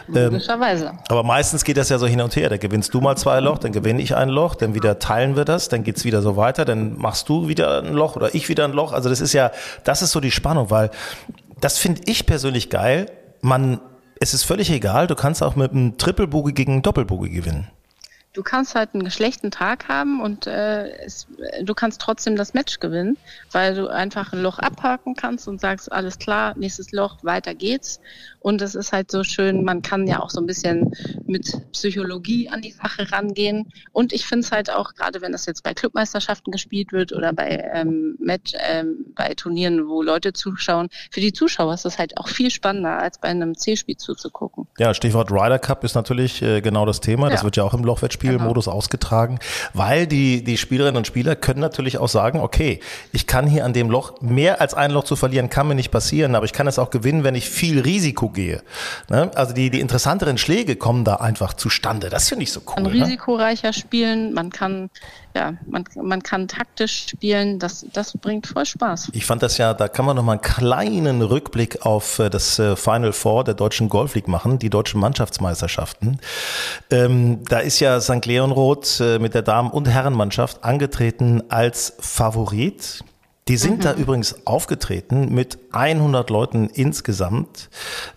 Ähm, 0.07 0.31
Logischerweise. 0.31 0.85
Ähm, 0.85 0.99
aber 1.09 1.23
meistens 1.23 1.65
geht 1.65 1.75
das 1.75 1.89
ja 1.89 1.97
so 1.97 2.07
hin 2.07 2.21
und 2.21 2.35
her. 2.35 2.49
Da 2.49 2.57
gewinnst 2.57 2.93
du 2.93 3.01
mal 3.01 3.17
zwei 3.17 3.39
Loch, 3.41 3.57
dann 3.57 3.73
gewinne 3.73 4.01
ich 4.01 4.15
ein 4.15 4.29
Loch, 4.29 4.55
dann 4.55 4.73
wieder 4.73 4.99
teilen 4.99 5.35
wir 5.35 5.43
das, 5.43 5.67
dann 5.67 5.83
geht's 5.83 6.05
wieder 6.05 6.21
so 6.21 6.37
weiter, 6.37 6.63
dann 6.63 6.97
machst 6.97 7.27
du 7.27 7.47
wieder 7.47 7.81
ein 7.81 7.93
Loch 7.93 8.15
oder 8.15 8.33
ich 8.35 8.47
wieder 8.47 8.63
ein 8.63 8.71
Loch. 8.71 8.93
Also 8.93 9.09
das 9.09 9.19
ist 9.19 9.33
ja, 9.33 9.51
das 9.83 10.01
ist 10.01 10.11
so 10.11 10.21
die 10.21 10.31
Spannung, 10.31 10.69
weil 10.69 10.91
das 11.59 11.77
finde 11.77 12.01
ich 12.05 12.25
persönlich 12.25 12.69
geil. 12.69 13.07
Man, 13.41 13.81
es 14.21 14.33
ist 14.33 14.43
völlig 14.43 14.69
egal, 14.69 15.07
du 15.07 15.15
kannst 15.15 15.43
auch 15.43 15.55
mit 15.57 15.71
einem 15.71 15.97
Triple-Bogey 15.97 16.53
gegen 16.53 16.73
einen 16.73 16.81
Doppelbogey 16.83 17.31
gewinnen 17.31 17.67
du 18.33 18.41
kannst 18.41 18.73
halt 18.75 18.89
einen 18.93 19.11
schlechten 19.11 19.51
Tag 19.51 19.87
haben 19.87 20.19
und 20.19 20.47
äh, 20.47 20.89
es, 21.05 21.27
du 21.61 21.73
kannst 21.73 22.01
trotzdem 22.01 22.35
das 22.35 22.53
Match 22.53 22.79
gewinnen, 22.79 23.17
weil 23.51 23.75
du 23.75 23.87
einfach 23.87 24.33
ein 24.33 24.41
Loch 24.41 24.59
abhaken 24.59 25.15
kannst 25.15 25.47
und 25.47 25.61
sagst, 25.61 25.91
alles 25.91 26.17
klar, 26.17 26.55
nächstes 26.57 26.91
Loch, 26.91 27.17
weiter 27.23 27.53
geht's. 27.53 27.99
Und 28.39 28.61
es 28.61 28.75
ist 28.75 28.91
halt 28.91 29.09
so 29.09 29.23
schön, 29.23 29.63
man 29.63 29.81
kann 29.81 30.05
ja 30.05 30.19
auch 30.19 30.29
so 30.29 30.41
ein 30.41 30.45
bisschen 30.45 30.91
mit 31.25 31.61
Psychologie 31.71 32.49
an 32.49 32.61
die 32.61 32.71
Sache 32.71 33.09
rangehen. 33.11 33.71
Und 33.93 34.11
ich 34.11 34.25
finde 34.25 34.45
es 34.45 34.51
halt 34.51 34.69
auch, 34.69 34.95
gerade 34.95 35.21
wenn 35.21 35.31
das 35.31 35.45
jetzt 35.45 35.63
bei 35.63 35.73
Clubmeisterschaften 35.73 36.51
gespielt 36.51 36.91
wird 36.91 37.13
oder 37.13 37.31
bei 37.31 37.63
ähm, 37.73 38.17
Match, 38.19 38.51
ähm, 38.69 39.05
bei 39.15 39.33
Turnieren, 39.35 39.87
wo 39.87 40.01
Leute 40.01 40.33
zuschauen, 40.33 40.89
für 41.09 41.21
die 41.21 41.31
Zuschauer 41.31 41.73
ist 41.73 41.85
das 41.85 41.99
halt 41.99 42.17
auch 42.17 42.27
viel 42.27 42.51
spannender, 42.51 42.97
als 42.97 43.19
bei 43.19 43.29
einem 43.29 43.55
C-Spiel 43.55 43.95
zuzugucken. 43.95 44.67
Ja, 44.77 44.93
Stichwort 44.93 45.31
Ryder 45.31 45.59
Cup 45.59 45.83
ist 45.85 45.95
natürlich 45.95 46.41
äh, 46.41 46.59
genau 46.59 46.85
das 46.85 46.99
Thema. 46.99 47.29
Das 47.29 47.41
ja. 47.41 47.43
wird 47.45 47.55
ja 47.55 47.63
auch 47.63 47.73
im 47.73 47.85
Lochwettspiel 47.85 48.22
Golfspielmodus 48.23 48.65
genau. 48.65 48.77
ausgetragen, 48.77 49.39
weil 49.73 50.07
die, 50.07 50.43
die 50.43 50.57
Spielerinnen 50.57 50.97
und 50.97 51.07
Spieler 51.07 51.35
können 51.35 51.59
natürlich 51.59 51.97
auch 51.97 52.07
sagen, 52.07 52.39
okay, 52.39 52.79
ich 53.11 53.27
kann 53.27 53.47
hier 53.47 53.65
an 53.65 53.73
dem 53.73 53.89
Loch, 53.89 54.21
mehr 54.21 54.61
als 54.61 54.73
ein 54.73 54.91
Loch 54.91 55.03
zu 55.03 55.15
verlieren, 55.15 55.49
kann 55.49 55.67
mir 55.67 55.75
nicht 55.75 55.91
passieren, 55.91 56.35
aber 56.35 56.45
ich 56.45 56.53
kann 56.53 56.67
es 56.67 56.79
auch 56.79 56.89
gewinnen, 56.89 57.23
wenn 57.23 57.35
ich 57.35 57.49
viel 57.49 57.79
Risiko 57.79 58.29
gehe. 58.29 58.61
Ne? 59.09 59.31
Also 59.35 59.53
die, 59.53 59.69
die 59.69 59.79
interessanteren 59.79 60.37
Schläge 60.37 60.75
kommen 60.75 61.03
da 61.03 61.15
einfach 61.15 61.53
zustande. 61.53 62.09
Das 62.09 62.29
finde 62.29 62.43
ich 62.43 62.51
so 62.51 62.61
cool. 62.67 62.83
Man 62.83 62.93
ne? 62.93 63.03
risikoreicher 63.05 63.73
spielen, 63.73 64.33
man 64.33 64.49
kann 64.49 64.89
ja, 65.35 65.53
man, 65.65 65.83
man 66.01 66.21
kann 66.21 66.47
taktisch 66.47 67.07
spielen, 67.09 67.59
das, 67.59 67.85
das 67.91 68.13
bringt 68.13 68.47
voll 68.47 68.65
Spaß. 68.65 69.09
Ich 69.13 69.25
fand 69.25 69.41
das 69.41 69.57
ja, 69.57 69.73
da 69.73 69.87
kann 69.87 70.05
man 70.05 70.15
noch 70.15 70.23
mal 70.23 70.33
einen 70.33 70.41
kleinen 70.41 71.21
Rückblick 71.21 71.85
auf 71.85 72.19
äh, 72.19 72.29
das 72.29 72.59
äh, 72.59 72.75
Final 72.75 73.13
Four 73.13 73.43
der 73.43 73.55
Deutschen 73.55 73.89
Golf 73.89 74.15
League 74.15 74.27
machen, 74.27 74.59
die 74.59 74.69
deutschen 74.69 74.99
Mannschaftsmeisterschaften. 74.99 76.19
Ähm, 76.91 77.43
da 77.45 77.59
ist 77.59 77.79
ja 77.79 77.99
St. 77.99 78.25
Leonroth 78.25 78.99
äh, 78.99 79.19
mit 79.19 79.33
der 79.33 79.41
Damen- 79.41 79.71
und 79.71 79.87
Herrenmannschaft 79.87 80.63
angetreten 80.63 81.43
als 81.49 81.93
Favorit. 81.99 83.03
Die 83.49 83.57
sind 83.57 83.79
mhm. 83.79 83.81
da 83.81 83.93
übrigens 83.93 84.47
aufgetreten 84.47 85.33
mit 85.33 85.57
100 85.73 86.29
Leuten 86.29 86.69
insgesamt. 86.69 87.69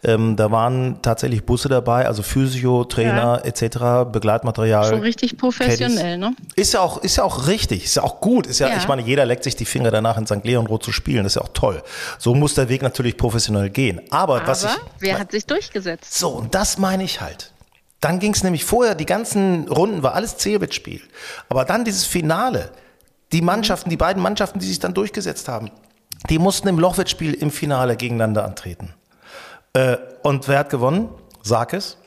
Ähm, 0.05 0.37
da 0.37 0.53
waren 0.53 1.03
tatsächlich 1.03 1.45
Busse 1.45 1.69
dabei, 1.69 2.07
also 2.07 2.23
Physio, 2.23 2.85
Trainer 2.85 3.43
ja. 3.43 3.45
etc., 3.45 4.13
Begleitmaterial. 4.13 4.89
Schon 4.89 5.01
richtig 5.01 5.37
professionell, 5.37 6.21
Caddies. 6.21 6.39
ne? 6.39 6.53
Ist 6.55 6.75
ja 6.75 6.81
auch, 6.81 7.03
ist 7.03 7.17
ja 7.17 7.25
auch 7.25 7.49
richtig, 7.49 7.85
ist 7.85 7.97
ja 7.97 8.05
auch 8.05 8.21
gut. 8.21 8.47
Ist 8.47 8.61
ja, 8.61 8.69
ja, 8.69 8.77
ich 8.77 8.87
meine, 8.87 9.03
jeder 9.03 9.27
leckt 9.27 9.43
sich 9.43 9.57
die 9.57 9.65
Finger 9.65 9.91
danach 9.91 10.17
in 10.17 10.27
St. 10.27 10.45
Leonrod 10.45 10.85
zu 10.85 10.93
spielen. 10.93 11.25
Das 11.25 11.33
ist 11.33 11.37
ja 11.37 11.43
auch 11.43 11.53
toll. 11.53 11.83
So 12.19 12.35
muss 12.37 12.55
der 12.55 12.69
Weg 12.69 12.83
natürlich 12.83 13.17
professionell 13.17 13.71
gehen. 13.71 14.01
Aber, 14.11 14.37
Aber 14.37 14.47
was 14.47 14.63
ich, 14.63 14.71
wer 15.01 15.19
hat 15.19 15.33
sich 15.33 15.45
durchgesetzt? 15.45 16.15
So, 16.15 16.31
und 16.31 16.55
das 16.55 16.79
meine 16.79 17.03
ich 17.03 17.21
halt. 17.21 17.53
Dann 18.01 18.21
ging 18.21 18.33
es 18.33 18.45
nämlich 18.45 18.65
vorher, 18.65 18.95
die 18.95 19.07
ganzen 19.07 19.67
Runden 19.69 20.05
war 20.05 20.15
alles 20.15 20.37
Zehwitz-Spiel. 20.37 21.01
Aber 21.49 21.65
dann 21.65 21.85
dieses 21.85 22.05
Finale, 22.05 22.71
die 23.33 23.43
Mannschaften, 23.43 23.91
die 23.91 23.97
beiden 23.97 24.23
Mannschaften, 24.23 24.59
die 24.59 24.67
sich 24.67 24.79
dann 24.79 24.95
durchgesetzt 24.95 25.49
haben, 25.49 25.71
die 26.31 26.39
mussten 26.39 26.69
im 26.69 26.79
Lochwettspiel 26.79 27.35
im 27.35 27.51
Finale 27.51 27.97
gegeneinander 27.97 28.45
antreten. 28.45 28.95
Äh, 29.73 29.97
und 30.23 30.49
wer 30.49 30.61
hat 30.61 30.71
gewonnen? 30.71 31.09
Sag 31.43 31.73
es. 31.73 31.99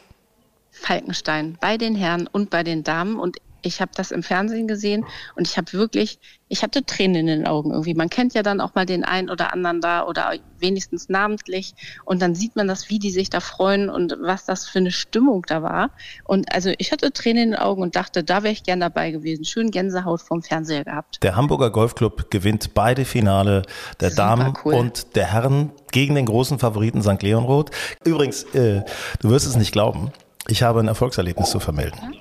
Falkenstein 0.71 1.57
bei 1.59 1.77
den 1.77 1.95
Herren 1.95 2.27
und 2.27 2.49
bei 2.49 2.63
den 2.63 2.83
Damen. 2.83 3.19
Und 3.19 3.37
ich 3.61 3.81
habe 3.81 3.91
das 3.95 4.11
im 4.11 4.23
Fernsehen 4.23 4.67
gesehen 4.67 5.05
und 5.35 5.47
ich 5.47 5.57
habe 5.57 5.73
wirklich, 5.73 6.19
ich 6.47 6.63
hatte 6.63 6.85
Tränen 6.85 7.15
in 7.15 7.27
den 7.27 7.47
Augen 7.47 7.71
irgendwie. 7.71 7.93
Man 7.93 8.09
kennt 8.09 8.33
ja 8.33 8.43
dann 8.43 8.61
auch 8.61 8.75
mal 8.75 8.85
den 8.85 9.03
einen 9.03 9.29
oder 9.29 9.53
anderen 9.53 9.81
da 9.81 10.05
oder 10.05 10.33
wenigstens 10.59 11.09
namentlich 11.09 11.73
und 12.05 12.21
dann 12.21 12.35
sieht 12.35 12.55
man 12.55 12.67
das, 12.67 12.89
wie 12.89 12.99
die 12.99 13.11
sich 13.11 13.29
da 13.29 13.39
freuen 13.39 13.89
und 13.89 14.15
was 14.21 14.45
das 14.45 14.67
für 14.67 14.79
eine 14.79 14.91
Stimmung 14.91 15.43
da 15.47 15.61
war. 15.63 15.91
Und 16.23 16.53
also 16.53 16.71
ich 16.77 16.91
hatte 16.91 17.11
Tränen 17.11 17.43
in 17.43 17.51
den 17.51 17.59
Augen 17.59 17.81
und 17.81 17.95
dachte, 17.95 18.23
da 18.23 18.43
wäre 18.43 18.53
ich 18.53 18.63
gern 18.63 18.79
dabei 18.79 19.11
gewesen. 19.11 19.45
Schön 19.45 19.71
Gänsehaut 19.71 20.21
vom 20.21 20.41
Fernseher 20.41 20.83
gehabt. 20.83 21.19
Der 21.23 21.35
Hamburger 21.35 21.69
Golfclub 21.69 22.31
gewinnt 22.31 22.73
beide 22.73 23.05
Finale 23.05 23.63
der 23.99 24.09
Super 24.11 24.21
Damen 24.21 24.53
cool. 24.65 24.73
und 24.73 25.15
der 25.15 25.31
Herren 25.31 25.71
gegen 25.91 26.15
den 26.15 26.25
großen 26.25 26.59
Favoriten 26.59 27.01
St. 27.01 27.21
Leonroth. 27.21 27.71
Übrigens, 28.03 28.43
äh, 28.55 28.83
du 29.21 29.29
wirst 29.29 29.47
es 29.47 29.55
nicht 29.55 29.71
glauben, 29.71 30.11
ich 30.47 30.63
habe 30.63 30.79
ein 30.79 30.87
Erfolgserlebnis 30.87 31.51
zu 31.51 31.59
vermelden. 31.59 31.99
Ja? 32.01 32.19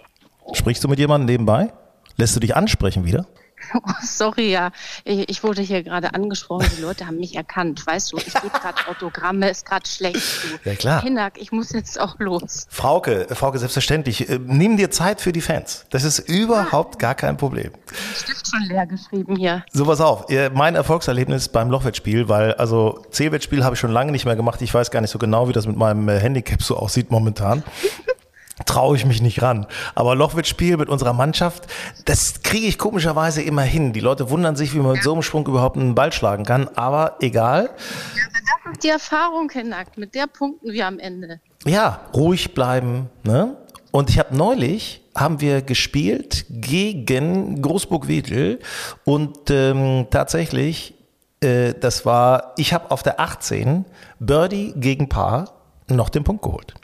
Sprichst 0.53 0.83
du 0.85 0.89
mit 0.89 0.99
jemandem 0.99 1.27
nebenbei? 1.27 1.73
Lässt 2.17 2.35
du 2.35 2.41
dich 2.41 2.57
ansprechen 2.57 3.05
wieder? 3.05 3.27
Oh, 3.75 3.93
sorry, 4.03 4.51
ja. 4.51 4.71
Ich, 5.05 5.29
ich, 5.29 5.45
wurde 5.45 5.63
hier 5.63 5.83
gerade 5.83 6.15
angesprochen. 6.15 6.67
Die 6.77 6.81
Leute 6.81 7.07
haben 7.07 7.19
mich 7.19 7.35
erkannt. 7.35 7.87
Weißt 7.87 8.13
du, 8.13 8.17
ich 8.17 8.33
gebe 8.33 8.51
gerade 8.51 8.87
Autogramme, 8.89 9.51
ist 9.51 9.67
gerade 9.67 9.87
schlecht. 9.87 10.23
Du. 10.43 10.71
Ja, 10.71 10.77
klar. 10.77 11.03
Hinak, 11.03 11.35
ich 11.39 11.53
muss 11.53 11.73
jetzt 11.73 12.01
auch 12.01 12.19
los. 12.19 12.67
Frauke, 12.71 13.29
äh, 13.29 13.35
Frauke, 13.35 13.59
selbstverständlich. 13.59 14.29
Äh, 14.29 14.39
nimm 14.43 14.77
dir 14.77 14.91
Zeit 14.91 15.21
für 15.21 15.33
die 15.33 15.41
Fans. 15.41 15.85
Das 15.91 16.05
ist 16.05 16.21
überhaupt 16.21 16.95
ja. 16.95 17.09
gar 17.09 17.15
kein 17.15 17.37
Problem. 17.37 17.73
Stift 18.17 18.49
schon 18.49 18.63
leer 18.63 18.87
geschrieben 18.87 19.37
hier. 19.37 19.65
So, 19.73 19.85
pass 19.85 20.01
auf. 20.01 20.27
Mein 20.55 20.75
Erfolgserlebnis 20.75 21.49
beim 21.49 21.71
Lochwettspiel, 21.71 22.29
weil, 22.29 22.55
also, 22.55 23.05
C-Wettspiel 23.11 23.65
habe 23.65 23.75
ich 23.75 23.81
schon 23.81 23.93
lange 23.93 24.13
nicht 24.13 24.25
mehr 24.25 24.37
gemacht. 24.37 24.63
Ich 24.63 24.73
weiß 24.73 24.91
gar 24.91 25.01
nicht 25.01 25.11
so 25.11 25.19
genau, 25.19 25.49
wie 25.49 25.53
das 25.53 25.67
mit 25.67 25.77
meinem 25.77 26.09
äh, 26.09 26.19
Handicap 26.19 26.63
so 26.63 26.77
aussieht 26.77 27.11
momentan 27.11 27.63
traue 28.67 28.97
ich 28.97 29.05
mich 29.05 29.23
nicht 29.23 29.43
ran. 29.43 29.67
Aber 29.95 30.15
Lochwitz-Spiel 30.15 30.77
mit 30.77 30.89
unserer 30.89 31.13
Mannschaft, 31.13 31.67
das 32.05 32.43
kriege 32.43 32.67
ich 32.67 32.79
komischerweise 32.79 33.43
immer 33.43 33.63
hin. 33.63 33.93
Die 33.93 34.01
Leute 34.01 34.31
wundern 34.31 34.57
sich, 34.57 34.75
wie 34.75 34.79
man 34.79 34.93
mit 34.93 35.03
so 35.03 35.13
einem 35.13 35.23
Sprung 35.23 35.47
überhaupt 35.47 35.77
einen 35.77 35.95
Ball 35.95 36.13
schlagen 36.13 36.45
kann. 36.45 36.69
Aber 36.75 37.17
egal. 37.21 37.71
Ja, 38.15 38.23
das 38.65 38.73
ist 38.75 38.85
die 38.85 38.89
Erfahrung, 38.89 39.51
Herr 39.53 39.65
Nackt. 39.65 39.99
Mit 39.99 40.15
der 40.15 40.27
punkten 40.27 40.73
wir 40.73 40.87
am 40.87 40.99
Ende. 40.99 41.41
Ja, 41.65 42.01
ruhig 42.15 42.55
bleiben. 42.55 43.09
Ne? 43.25 43.57
Und 43.91 44.11
ich 44.11 44.19
habe 44.19 44.37
neulich 44.37 45.03
haben 45.17 45.41
wir 45.41 45.63
gespielt 45.63 46.47
gegen 46.49 47.61
Großburg-Wedel 47.61 48.61
und 49.05 49.51
ähm, 49.51 50.07
tatsächlich, 50.11 50.95
äh, 51.41 51.75
das 51.75 52.07
war, 52.07 52.55
ich 52.57 52.73
habe 52.73 52.91
auf 52.93 53.03
der 53.03 53.19
18 53.19 53.85
Birdie 54.21 54.75
gegen 54.77 55.09
Paar 55.09 55.53
noch 55.89 56.09
den 56.09 56.23
Punkt 56.23 56.43
geholt. 56.43 56.75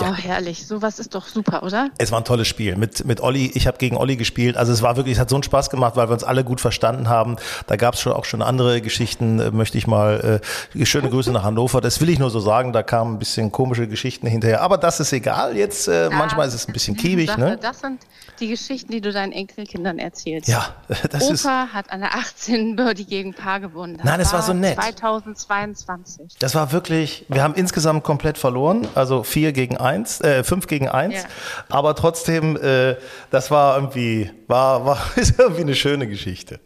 Ja. 0.00 0.10
Oh, 0.10 0.14
herrlich. 0.14 0.66
Sowas 0.66 0.98
ist 0.98 1.14
doch 1.14 1.26
super, 1.26 1.62
oder? 1.62 1.90
Es 1.98 2.12
war 2.12 2.20
ein 2.20 2.24
tolles 2.24 2.48
Spiel. 2.48 2.76
Mit, 2.76 3.04
mit 3.04 3.20
Olli, 3.20 3.50
ich 3.54 3.66
habe 3.66 3.78
gegen 3.78 3.96
Olli 3.96 4.16
gespielt. 4.16 4.56
Also 4.56 4.72
es 4.72 4.82
war 4.82 4.96
wirklich, 4.96 5.14
es 5.14 5.20
hat 5.20 5.30
so 5.30 5.36
einen 5.36 5.42
Spaß 5.42 5.70
gemacht, 5.70 5.96
weil 5.96 6.08
wir 6.08 6.12
uns 6.12 6.24
alle 6.24 6.44
gut 6.44 6.60
verstanden 6.60 7.08
haben. 7.08 7.36
Da 7.66 7.76
gab 7.76 7.94
es 7.94 8.00
schon 8.00 8.12
auch 8.12 8.24
schon 8.24 8.42
andere 8.42 8.80
Geschichten, 8.80 9.40
äh, 9.40 9.50
möchte 9.50 9.78
ich 9.78 9.86
mal, 9.86 10.40
äh, 10.74 10.86
schöne 10.86 11.10
Grüße 11.10 11.32
nach 11.32 11.42
Hannover. 11.42 11.80
Das 11.80 12.00
will 12.00 12.08
ich 12.08 12.18
nur 12.18 12.30
so 12.30 12.40
sagen, 12.40 12.72
da 12.72 12.82
kamen 12.82 13.14
ein 13.14 13.18
bisschen 13.18 13.52
komische 13.52 13.88
Geschichten 13.88 14.26
hinterher. 14.26 14.62
Aber 14.62 14.78
das 14.78 15.00
ist 15.00 15.12
egal 15.12 15.56
jetzt. 15.56 15.88
Äh, 15.88 16.10
ja, 16.10 16.16
manchmal 16.16 16.48
ist 16.48 16.54
es 16.54 16.68
ein 16.68 16.72
bisschen 16.72 16.96
kiebig. 16.96 17.28
Sache, 17.28 17.40
ne? 17.40 17.58
Das 17.60 17.80
sind 17.80 18.00
die 18.40 18.48
Geschichten, 18.48 18.92
die 18.92 19.00
du 19.00 19.12
deinen 19.12 19.32
Enkelkindern 19.32 19.98
erzählst. 19.98 20.48
Ja, 20.48 20.74
das 21.10 21.24
Opa 21.24 21.34
ist. 21.34 21.44
Opa 21.44 21.68
hat 21.72 21.90
an 21.90 22.00
der 22.00 22.14
18 22.14 22.76
Birdie 22.76 23.04
gegen 23.04 23.34
Paar 23.34 23.60
gewonnen. 23.60 23.96
Das 23.96 24.04
Nein, 24.04 24.20
es 24.20 24.32
war, 24.32 24.40
war 24.40 24.46
so 24.46 24.54
nett. 24.54 24.74
2022. 24.74 26.36
Das 26.38 26.54
war 26.54 26.72
wirklich, 26.72 27.26
wir 27.28 27.42
haben 27.42 27.54
insgesamt 27.54 28.04
komplett 28.04 28.38
verloren. 28.38 28.86
Also 28.94 29.22
vier 29.22 29.52
gegen 29.52 29.76
eins, 29.88 30.20
äh, 30.20 30.44
fünf 30.44 30.66
gegen 30.66 30.88
eins. 30.88 31.14
Ja. 31.14 31.28
Aber 31.70 31.94
trotzdem, 31.94 32.56
äh, 32.56 32.96
das 33.30 33.50
war 33.50 33.76
irgendwie, 33.76 34.30
war, 34.46 34.84
war 34.84 34.98
ist 35.16 35.38
irgendwie 35.38 35.62
eine 35.62 35.74
schöne 35.74 36.06
Geschichte. 36.06 36.60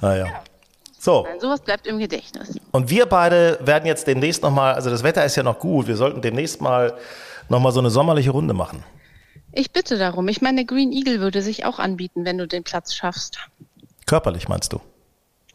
Naja. 0.00 0.26
Ja. 0.26 0.42
So. 0.98 1.24
Nein, 1.28 1.40
sowas 1.40 1.60
bleibt 1.60 1.86
im 1.86 1.98
Gedächtnis. 1.98 2.58
Und 2.72 2.90
wir 2.90 3.06
beide 3.06 3.58
werden 3.62 3.86
jetzt 3.86 4.06
demnächst 4.06 4.42
nochmal, 4.42 4.74
also 4.74 4.90
das 4.90 5.02
Wetter 5.02 5.24
ist 5.24 5.36
ja 5.36 5.42
noch 5.42 5.58
gut, 5.58 5.86
wir 5.86 5.96
sollten 5.96 6.20
demnächst 6.20 6.60
mal 6.60 6.96
nochmal 7.48 7.72
so 7.72 7.80
eine 7.80 7.90
sommerliche 7.90 8.30
Runde 8.30 8.52
machen. 8.52 8.84
Ich 9.52 9.72
bitte 9.72 9.96
darum. 9.96 10.28
Ich 10.28 10.42
meine, 10.42 10.64
Green 10.64 10.92
Eagle 10.92 11.20
würde 11.20 11.40
sich 11.40 11.64
auch 11.64 11.78
anbieten, 11.78 12.24
wenn 12.24 12.36
du 12.36 12.46
den 12.46 12.64
Platz 12.64 12.94
schaffst. 12.94 13.38
Körperlich 14.06 14.48
meinst 14.48 14.72
du? 14.72 14.80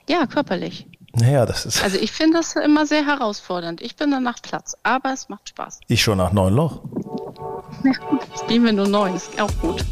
Ja, 0.10 0.26
körperlich. 0.26 0.88
Naja, 1.16 1.46
das 1.46 1.66
ist. 1.66 1.84
Also 1.84 1.98
ich 1.98 2.12
finde 2.12 2.38
das 2.38 2.56
immer 2.56 2.86
sehr 2.86 3.06
herausfordernd. 3.06 3.82
Ich 3.82 3.96
bin 3.96 4.10
dann 4.12 4.24
nach 4.24 4.42
Platz, 4.42 4.76
aber 4.82 5.14
es 5.14 5.30
macht 5.30 5.50
Spaß. 5.50 5.80
Ich 5.88 6.02
schon 6.02 6.18
nach 6.18 6.34
neun 6.34 6.56
Loch. 6.56 6.82
Ja 7.84 7.92
gut, 8.10 8.22
spielen 8.40 8.66
wir 8.66 8.74
nur 8.74 8.88
neun, 8.88 9.16
ist 9.16 9.40
auch 9.40 9.52
gut. 9.62 9.86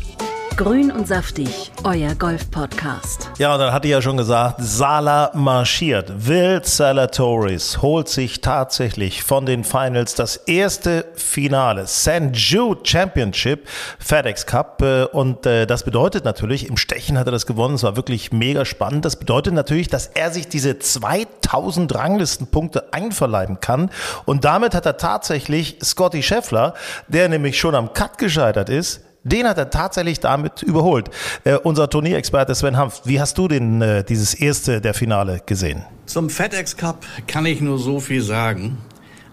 Grün 0.57 0.91
und 0.91 1.07
saftig, 1.07 1.71
euer 1.83 2.13
Golf-Podcast. 2.13 3.31
Ja, 3.37 3.53
und 3.53 3.59
dann 3.59 3.73
hatte 3.73 3.87
ich 3.87 3.93
ja 3.93 4.01
schon 4.01 4.17
gesagt, 4.17 4.57
Sala 4.59 5.31
marschiert. 5.33 6.27
Will 6.27 6.61
Salatoris 6.63 7.81
holt 7.81 8.09
sich 8.09 8.41
tatsächlich 8.41 9.23
von 9.23 9.45
den 9.45 9.63
Finals 9.63 10.13
das 10.13 10.35
erste 10.35 11.05
Finale. 11.15 11.87
St. 11.87 12.31
Jude 12.33 12.81
Championship, 12.83 13.67
FedEx 13.97 14.45
Cup. 14.45 14.81
Äh, 14.81 15.05
und 15.05 15.45
äh, 15.45 15.65
das 15.65 15.83
bedeutet 15.83 16.25
natürlich, 16.25 16.67
im 16.67 16.77
Stechen 16.77 17.17
hat 17.17 17.27
er 17.27 17.31
das 17.31 17.45
gewonnen. 17.45 17.75
Es 17.75 17.83
war 17.83 17.95
wirklich 17.95 18.31
mega 18.31 18.65
spannend. 18.65 19.05
Das 19.05 19.15
bedeutet 19.15 19.53
natürlich, 19.53 19.87
dass 19.87 20.07
er 20.07 20.31
sich 20.31 20.49
diese 20.49 20.77
2000 20.77 21.95
Ranglistenpunkte 21.95 22.93
einverleiben 22.93 23.61
kann. 23.61 23.89
Und 24.25 24.43
damit 24.43 24.75
hat 24.75 24.85
er 24.85 24.97
tatsächlich 24.97 25.77
Scotty 25.81 26.21
Scheffler, 26.21 26.75
der 27.07 27.29
nämlich 27.29 27.57
schon 27.57 27.73
am 27.73 27.93
Cut 27.93 28.17
gescheitert 28.17 28.69
ist, 28.69 29.01
den 29.23 29.47
hat 29.47 29.57
er 29.57 29.69
tatsächlich 29.69 30.19
damit 30.19 30.63
überholt. 30.63 31.09
Äh, 31.43 31.55
unser 31.57 31.89
Turnierexperte 31.89 32.55
Sven 32.55 32.77
Hanft, 32.77 33.07
wie 33.07 33.19
hast 33.19 33.37
du 33.37 33.47
denn 33.47 33.81
äh, 33.81 34.03
dieses 34.03 34.33
erste 34.33 34.81
der 34.81 34.93
Finale 34.93 35.41
gesehen? 35.45 35.83
Zum 36.05 36.29
FedEx 36.29 36.75
Cup 36.77 37.05
kann 37.27 37.45
ich 37.45 37.61
nur 37.61 37.77
so 37.77 37.99
viel 37.99 38.21
sagen. 38.21 38.77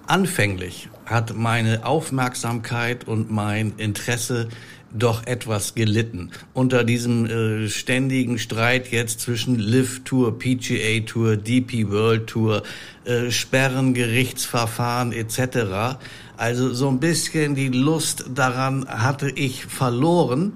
Anfänglich 0.06 0.88
hat 1.06 1.34
meine 1.34 1.84
Aufmerksamkeit 1.86 3.06
und 3.08 3.30
mein 3.30 3.74
Interesse 3.78 4.48
doch 4.92 5.26
etwas 5.26 5.74
gelitten. 5.74 6.30
Unter 6.54 6.84
diesem 6.84 7.26
äh, 7.26 7.68
ständigen 7.68 8.38
Streit 8.38 8.90
jetzt 8.90 9.20
zwischen 9.20 9.58
Live 9.58 10.02
Tour, 10.04 10.38
PGA 10.38 11.00
Tour, 11.04 11.36
DP 11.36 11.90
World 11.90 12.26
Tour, 12.26 12.62
äh, 13.04 13.30
Sperren, 13.30 13.94
Gerichtsverfahren 13.94 15.12
etc. 15.12 15.98
Also 16.36 16.72
so 16.72 16.88
ein 16.88 17.00
bisschen 17.00 17.54
die 17.54 17.68
Lust 17.68 18.26
daran 18.34 18.88
hatte 18.88 19.30
ich 19.30 19.66
verloren. 19.66 20.52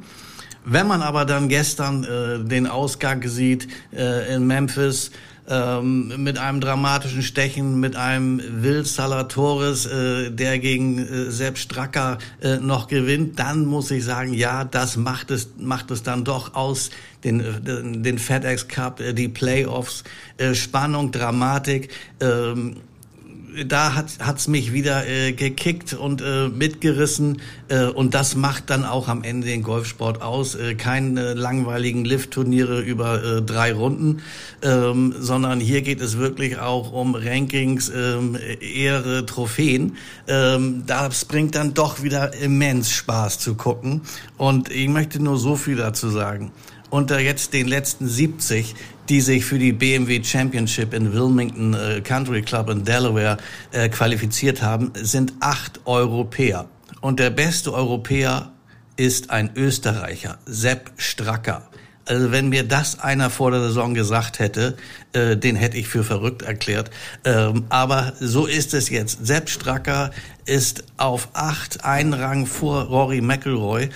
Wenn 0.64 0.86
man 0.86 1.02
aber 1.02 1.24
dann 1.24 1.48
gestern 1.48 2.04
äh, 2.04 2.38
den 2.44 2.66
Ausgang 2.66 3.26
sieht 3.26 3.66
äh, 3.92 4.34
in 4.34 4.46
Memphis, 4.46 5.10
ähm, 5.49 6.12
mit 6.22 6.38
einem 6.38 6.61
dramatischen 6.61 7.22
Stechen, 7.22 7.80
mit 7.80 7.96
einem 7.96 8.40
Will 8.62 8.84
Salatoris, 8.84 9.87
äh, 9.87 10.30
der 10.30 10.58
gegen 10.58 10.99
äh, 10.99 11.30
Sepp 11.30 11.58
Stracker 11.58 12.18
äh, 12.40 12.58
noch 12.58 12.87
gewinnt, 12.87 13.38
dann 13.38 13.66
muss 13.66 13.90
ich 13.90 14.04
sagen, 14.04 14.34
ja, 14.34 14.64
das 14.64 14.96
macht 14.96 15.30
es, 15.30 15.50
macht 15.58 15.90
es 15.90 16.02
dann 16.02 16.25
doch 16.25 16.54
aus, 16.54 16.90
den, 17.25 18.02
den 18.02 18.18
FedEx 18.18 18.68
Cup, 18.68 19.00
äh, 19.00 19.12
die 19.12 19.28
Playoffs, 19.28 20.04
äh, 20.37 20.54
Spannung, 20.54 21.11
Dramatik, 21.11 21.90
ähm, 22.20 22.76
da 23.66 23.94
hat 23.94 24.06
hat's 24.21 24.49
mich 24.49 24.73
wieder 24.73 25.06
äh, 25.06 25.32
gekickt 25.32 25.94
und 25.94 26.23
äh, 26.23 26.49
mitgerissen 26.49 27.40
äh, 27.68 27.85
und 27.85 28.14
das 28.14 28.35
macht 28.35 28.71
dann 28.71 28.85
auch 28.85 29.09
am 29.09 29.23
Ende 29.23 29.47
den 29.47 29.62
Golfsport 29.62 30.23
aus. 30.23 30.54
Äh, 30.54 30.75
keine 30.75 31.35
langweiligen 31.35 32.04
Lift-Turniere 32.04 32.80
über 32.80 33.23
äh, 33.23 33.42
drei 33.42 33.73
Runden, 33.73 34.23
ähm, 34.62 35.14
sondern 35.18 35.61
hier 35.61 35.82
geht 35.82 36.00
es 36.00 36.18
wirklich 36.18 36.59
auch 36.59 36.92
um 36.92 37.14
Rankings, 37.14 37.90
ähm, 37.94 38.37
Ehre, 38.61 39.26
Trophäen. 39.26 39.97
Ähm, 40.26 40.85
das 40.87 41.25
bringt 41.25 41.54
dann 41.54 41.75
doch 41.75 42.02
wieder 42.02 42.35
immens 42.35 42.90
Spaß 42.90 43.38
zu 43.38 43.54
gucken 43.54 44.02
und 44.38 44.71
ich 44.71 44.88
möchte 44.88 45.23
nur 45.23 45.38
so 45.38 45.56
viel 45.56 45.76
dazu 45.76 46.09
sagen 46.09 46.52
unter 46.92 47.18
jetzt 47.18 47.54
den 47.54 47.68
letzten 47.68 48.06
70, 48.06 48.75
die 49.09 49.21
sich 49.21 49.44
für 49.44 49.59
die 49.59 49.73
BMW 49.73 50.23
Championship 50.23 50.94
in 50.94 51.12
Wilmington 51.12 51.75
äh, 51.75 52.00
Country 52.00 52.42
Club 52.42 52.71
in 52.71 52.85
Delaware 52.85 53.37
äh, 53.73 53.88
qualifiziert 53.88 54.62
haben, 54.62 54.92
sind 54.94 55.32
acht 55.40 55.80
Europäer. 55.85 56.66
Und 57.00 57.18
der 57.18 57.30
beste 57.30 57.73
Europäer 57.75 58.52
ist 58.97 59.30
ein 59.30 59.50
Österreicher, 59.56 60.38
Sepp 60.47 60.92
Stracker. 60.97 61.68
Also 62.04 62.32
wenn 62.32 62.49
mir 62.49 62.64
das 62.64 62.99
einer 62.99 63.30
vor 63.30 63.52
der 63.52 63.61
Saison 63.61 63.94
gesagt 63.94 64.38
hätte, 64.40 64.76
äh, 65.12 65.37
den 65.37 65.54
hätte 65.54 65.76
ich 65.76 65.88
für 65.88 66.02
verrückt 66.02 66.42
erklärt. 66.42 66.90
Ähm, 67.25 67.64
aber 67.68 68.14
so 68.18 68.47
ist 68.47 68.75
es 68.75 68.90
jetzt. 68.90 69.25
Sepp 69.25 69.49
Stracker 69.49 70.11
ist 70.44 70.85
auf 70.97 71.28
acht, 71.32 71.85
einen 71.85 72.12
Rang 72.12 72.47
vor 72.47 72.82
Rory 72.85 73.21
McIlroy 73.21 73.88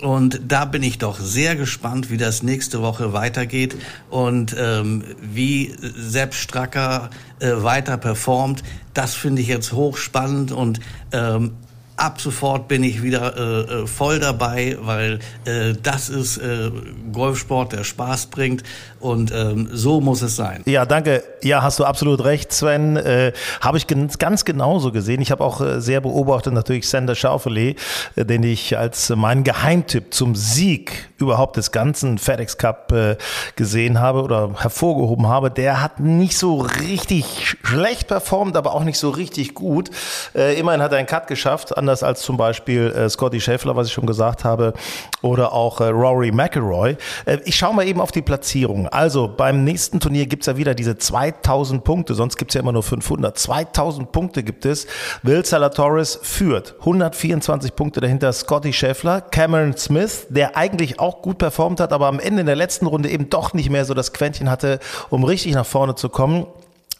und 0.00 0.40
da 0.48 0.64
bin 0.64 0.82
ich 0.82 0.98
doch 0.98 1.18
sehr 1.18 1.56
gespannt, 1.56 2.10
wie 2.10 2.16
das 2.16 2.42
nächste 2.42 2.82
Woche 2.82 3.12
weitergeht 3.12 3.76
und 4.10 4.54
ähm, 4.58 5.04
wie 5.20 5.74
Sepp 5.80 6.34
Stracker 6.34 7.10
äh, 7.38 7.52
weiter 7.62 7.96
performt. 7.96 8.62
Das 8.92 9.14
finde 9.14 9.42
ich 9.42 9.48
jetzt 9.48 9.72
hochspannend 9.72 10.52
und 10.52 10.80
ähm, 11.12 11.52
ab 11.96 12.20
sofort 12.20 12.66
bin 12.66 12.82
ich 12.82 13.02
wieder 13.02 13.36
äh, 13.36 13.82
äh, 13.82 13.86
voll 13.86 14.18
dabei, 14.18 14.76
weil 14.80 15.20
äh, 15.44 15.74
das 15.80 16.08
ist 16.08 16.38
äh, 16.38 16.70
Golfsport, 17.12 17.72
der 17.72 17.84
Spaß 17.84 18.26
bringt 18.26 18.64
und 18.98 19.32
ähm, 19.32 19.68
so 19.72 20.00
muss 20.00 20.22
es 20.22 20.34
sein. 20.34 20.62
Ja, 20.64 20.86
danke. 20.86 21.22
Ja, 21.42 21.62
hast 21.62 21.78
du 21.78 21.84
absolut 21.84 22.24
recht, 22.24 22.52
Sven. 22.52 22.96
Äh, 22.96 23.32
habe 23.60 23.78
ich 23.78 23.86
ganz, 23.86 24.44
genauso 24.44 24.90
gesehen. 24.90 25.20
Ich 25.20 25.30
habe 25.30 25.44
auch 25.44 25.60
äh, 25.60 25.80
sehr 25.80 26.00
beobachtet 26.00 26.52
natürlich 26.52 26.88
Sander 26.88 27.14
Schaufelet, 27.14 27.78
den 28.16 28.42
ich 28.42 28.76
als 28.76 29.10
meinen 29.10 29.44
Geheimtipp 29.44 30.12
zum 30.12 30.34
Sieg 30.34 31.10
überhaupt 31.18 31.56
des 31.56 31.70
ganzen 31.70 32.18
FedEx 32.18 32.58
Cup 32.58 32.92
gesehen 33.56 34.00
habe 34.00 34.22
oder 34.22 34.50
hervorgehoben 34.58 35.26
habe. 35.26 35.50
Der 35.50 35.80
hat 35.80 36.00
nicht 36.00 36.36
so 36.36 36.60
richtig 36.60 37.56
schlecht 37.62 38.08
performt, 38.08 38.56
aber 38.56 38.74
auch 38.74 38.84
nicht 38.84 38.98
so 38.98 39.10
richtig 39.10 39.54
gut. 39.54 39.90
Immerhin 40.34 40.82
hat 40.82 40.92
er 40.92 40.98
einen 40.98 41.06
Cut 41.06 41.26
geschafft 41.26 41.76
anders 41.84 42.02
als 42.02 42.22
zum 42.22 42.38
Beispiel 42.38 42.90
äh, 42.96 43.10
Scotty 43.10 43.40
Schäffler, 43.40 43.76
was 43.76 43.88
ich 43.88 43.92
schon 43.92 44.06
gesagt 44.06 44.42
habe, 44.42 44.72
oder 45.20 45.52
auch 45.52 45.82
äh, 45.82 45.88
Rory 45.88 46.32
McIlroy. 46.32 46.96
Äh, 47.26 47.38
ich 47.44 47.56
schaue 47.56 47.74
mal 47.74 47.86
eben 47.86 48.00
auf 48.00 48.10
die 48.10 48.22
Platzierung. 48.22 48.88
Also 48.88 49.28
beim 49.28 49.64
nächsten 49.64 50.00
Turnier 50.00 50.24
gibt's 50.24 50.46
ja 50.46 50.56
wieder 50.56 50.74
diese 50.74 50.96
2000 50.96 51.84
Punkte, 51.84 52.14
sonst 52.14 52.36
gibt's 52.36 52.54
ja 52.54 52.62
immer 52.62 52.72
nur 52.72 52.82
500. 52.82 53.36
2000 53.36 54.12
Punkte 54.12 54.42
gibt 54.42 54.64
es. 54.64 54.86
Will 55.22 55.44
Salatoris 55.44 56.18
führt 56.22 56.74
124 56.80 57.76
Punkte 57.76 58.00
dahinter 58.00 58.32
Scotty 58.32 58.72
Schäffler, 58.72 59.20
Cameron 59.20 59.76
Smith, 59.76 60.26
der 60.30 60.56
eigentlich 60.56 60.98
auch 61.00 61.20
gut 61.20 61.36
performt 61.36 61.80
hat, 61.80 61.92
aber 61.92 62.06
am 62.06 62.18
Ende 62.18 62.40
in 62.40 62.46
der 62.46 62.56
letzten 62.56 62.86
Runde 62.86 63.10
eben 63.10 63.28
doch 63.28 63.52
nicht 63.52 63.68
mehr 63.68 63.84
so 63.84 63.92
das 63.92 64.14
Quäntchen 64.14 64.48
hatte, 64.48 64.78
um 65.10 65.22
richtig 65.22 65.52
nach 65.52 65.66
vorne 65.66 65.96
zu 65.96 66.08
kommen. 66.08 66.46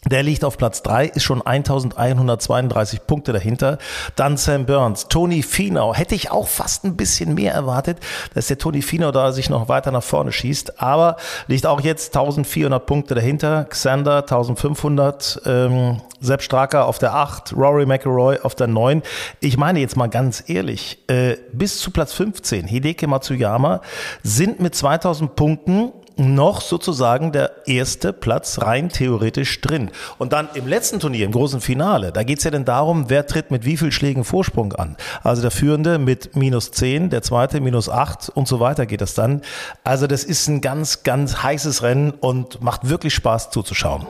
Der 0.09 0.21
liegt 0.21 0.43
auf 0.43 0.57
Platz 0.57 0.83
drei, 0.83 1.05
ist 1.07 1.23
schon 1.23 1.41
1132 1.41 3.07
Punkte 3.07 3.33
dahinter. 3.33 3.79
Dann 4.15 4.37
Sam 4.37 4.65
Burns, 4.65 5.07
Tony 5.07 5.41
Finau. 5.41 5.95
Hätte 5.95 6.13
ich 6.13 6.29
auch 6.29 6.47
fast 6.47 6.83
ein 6.83 6.95
bisschen 6.95 7.33
mehr 7.33 7.53
erwartet, 7.53 7.97
dass 8.35 8.47
der 8.47 8.59
Tony 8.59 8.83
Finau 8.83 9.11
da 9.11 9.31
sich 9.31 9.49
noch 9.49 9.67
weiter 9.67 9.91
nach 9.91 10.03
vorne 10.03 10.31
schießt. 10.31 10.79
Aber 10.79 11.17
liegt 11.47 11.65
auch 11.65 11.81
jetzt 11.81 12.15
1400 12.15 12.85
Punkte 12.85 13.15
dahinter. 13.15 13.65
Xander 13.65 14.17
1500, 14.17 15.41
ähm, 15.45 16.01
Sepp 16.21 16.43
Straker 16.43 16.85
auf 16.85 16.99
der 16.99 17.15
8, 17.15 17.53
Rory 17.55 17.85
McIlroy 17.85 18.39
auf 18.39 18.53
der 18.53 18.67
9. 18.67 19.01
Ich 19.39 19.57
meine 19.57 19.79
jetzt 19.79 19.97
mal 19.97 20.07
ganz 20.07 20.43
ehrlich, 20.47 20.99
äh, 21.07 21.37
bis 21.51 21.79
zu 21.79 21.91
Platz 21.91 22.13
15, 22.13 22.67
Hideki 22.67 23.07
Matsuyama, 23.07 23.81
sind 24.23 24.59
mit 24.59 24.75
2000 24.75 25.35
Punkten 25.35 25.91
noch 26.17 26.61
sozusagen 26.61 27.31
der 27.31 27.67
erste 27.67 28.13
Platz 28.13 28.61
rein 28.61 28.89
theoretisch 28.89 29.61
drin. 29.61 29.91
Und 30.17 30.33
dann 30.33 30.49
im 30.53 30.67
letzten 30.67 30.99
Turnier, 30.99 31.25
im 31.25 31.31
großen 31.31 31.61
Finale, 31.61 32.11
da 32.11 32.23
geht's 32.23 32.43
ja 32.43 32.51
dann 32.51 32.65
darum, 32.65 33.09
wer 33.09 33.27
tritt 33.27 33.51
mit 33.51 33.65
wie 33.65 33.77
viel 33.77 33.91
Schlägen 33.91 34.23
Vorsprung 34.23 34.73
an. 34.73 34.95
Also 35.23 35.41
der 35.41 35.51
Führende 35.51 35.99
mit 35.99 36.35
minus 36.35 36.71
10, 36.71 37.09
der 37.09 37.21
zweite 37.21 37.61
minus 37.61 37.89
8 37.89 38.29
und 38.29 38.47
so 38.47 38.59
weiter 38.59 38.85
geht 38.85 39.01
das 39.01 39.13
dann. 39.13 39.41
Also 39.83 40.07
das 40.07 40.23
ist 40.23 40.47
ein 40.47 40.61
ganz, 40.61 41.03
ganz 41.03 41.43
heißes 41.43 41.83
Rennen 41.83 42.11
und 42.11 42.61
macht 42.61 42.89
wirklich 42.89 43.13
Spaß 43.13 43.49
zuzuschauen. 43.51 44.05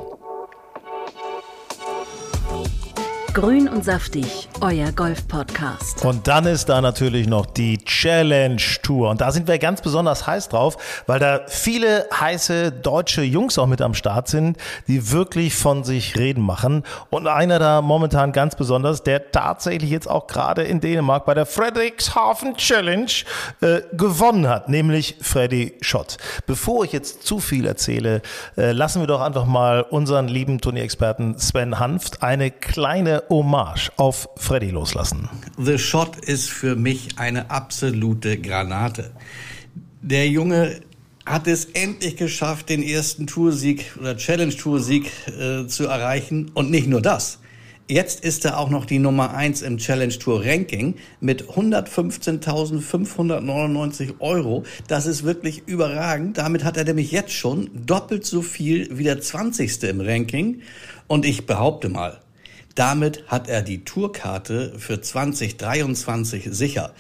Grün 3.36 3.68
und 3.68 3.84
saftig, 3.84 4.48
euer 4.62 4.94
Golf-Podcast. 4.94 6.06
Und 6.06 6.26
dann 6.26 6.46
ist 6.46 6.70
da 6.70 6.80
natürlich 6.80 7.28
noch 7.28 7.46
die 7.46 7.80
Challenge 7.80 8.62
Tour. 8.82 9.10
Und 9.10 9.20
da 9.20 9.30
sind 9.34 9.50
wir 9.50 9.60
ganz 9.60 9.82
besonders 9.82 10.26
heiß 10.26 10.48
drauf, 10.48 11.04
weil 11.06 11.20
da 11.20 11.42
viele 11.48 12.08
heiße 12.18 12.72
deutsche 12.72 13.24
Jungs 13.24 13.58
auch 13.58 13.68
mit 13.68 13.82
am 13.82 13.94
Start 13.94 14.30
sind, 14.30 14.56
die 14.88 15.12
wirklich 15.12 15.54
von 15.54 15.84
sich 15.84 16.16
reden 16.16 16.44
machen. 16.44 16.84
Und 17.10 17.28
einer 17.28 17.60
da 17.60 17.82
momentan 17.82 18.32
ganz 18.32 18.56
besonders, 18.56 19.04
der 19.04 19.34
tatsächlich 19.34 19.90
jetzt 19.90 20.10
auch 20.10 20.28
gerade 20.28 20.64
in 20.64 20.80
Dänemark 20.80 21.26
bei 21.26 21.34
der 21.34 21.46
Frederikshafen 21.46 22.56
Challenge 22.56 23.12
äh, 23.60 23.82
gewonnen 23.92 24.48
hat, 24.48 24.70
nämlich 24.70 25.18
Freddy 25.20 25.74
Schott. 25.82 26.16
Bevor 26.48 26.86
ich 26.86 26.94
jetzt 26.94 27.24
zu 27.24 27.42
viel 27.42 27.68
erzähle, 27.68 28.22
äh, 28.56 28.72
lassen 28.72 29.02
wir 29.02 29.08
doch 29.08 29.20
einfach 29.20 29.46
mal 29.46 29.82
unseren 29.82 30.30
lieben 30.30 30.62
Turnierexperten 30.62 31.38
Sven 31.38 31.80
Hanft 31.80 32.24
eine 32.24 32.50
kleine 32.50 33.25
Hommage 33.30 33.92
auf 33.98 34.30
Freddy 34.38 34.70
loslassen. 34.70 35.30
The 35.58 35.78
Shot 35.78 36.18
ist 36.18 36.50
für 36.50 36.76
mich 36.76 37.18
eine 37.18 37.50
absolute 37.50 38.38
Granate. 38.38 39.12
Der 40.02 40.28
Junge 40.28 40.82
hat 41.26 41.48
es 41.48 41.66
endlich 41.66 42.18
geschafft, 42.18 42.70
den 42.70 42.84
ersten 42.84 43.28
Toursieg 43.28 43.96
oder 44.00 44.16
Challenge-Toursieg 44.16 45.12
äh, 45.28 45.68
zu 45.68 45.86
erreichen. 45.86 46.52
Und 46.54 46.70
nicht 46.70 46.88
nur 46.88 47.02
das. 47.02 47.40
Jetzt 47.88 48.26
ist 48.26 48.46
er 48.46 48.58
auch 48.58 48.72
noch 48.72 48.86
die 48.86 48.98
Nummer 48.98 49.36
eins 49.36 49.62
im 49.62 49.78
Challenge 49.78 50.18
Tour 50.18 50.44
Ranking 50.44 50.96
mit 51.20 51.50
115.599 51.50 54.20
Euro. 54.20 54.64
Das 54.88 55.06
ist 55.06 55.24
wirklich 55.24 55.68
überragend. 55.68 56.40
Damit 56.40 56.64
hat 56.64 56.78
er 56.78 56.84
nämlich 56.84 57.12
jetzt 57.12 57.34
schon 57.34 57.70
doppelt 57.86 58.26
so 58.26 58.42
viel 58.42 58.98
wie 58.98 59.04
der 59.04 59.22
20. 59.22 59.84
im 59.84 60.02
Ranking. 60.02 60.62
Und 61.06 61.26
ich 61.26 61.46
behaupte 61.46 61.90
mal, 61.90 62.22
damit 62.76 63.24
hat 63.28 63.48
er 63.48 63.62
die 63.62 63.84
Tourkarte 63.86 64.74
für 64.78 65.02
2023 65.02 66.50
sicher. 66.52 66.92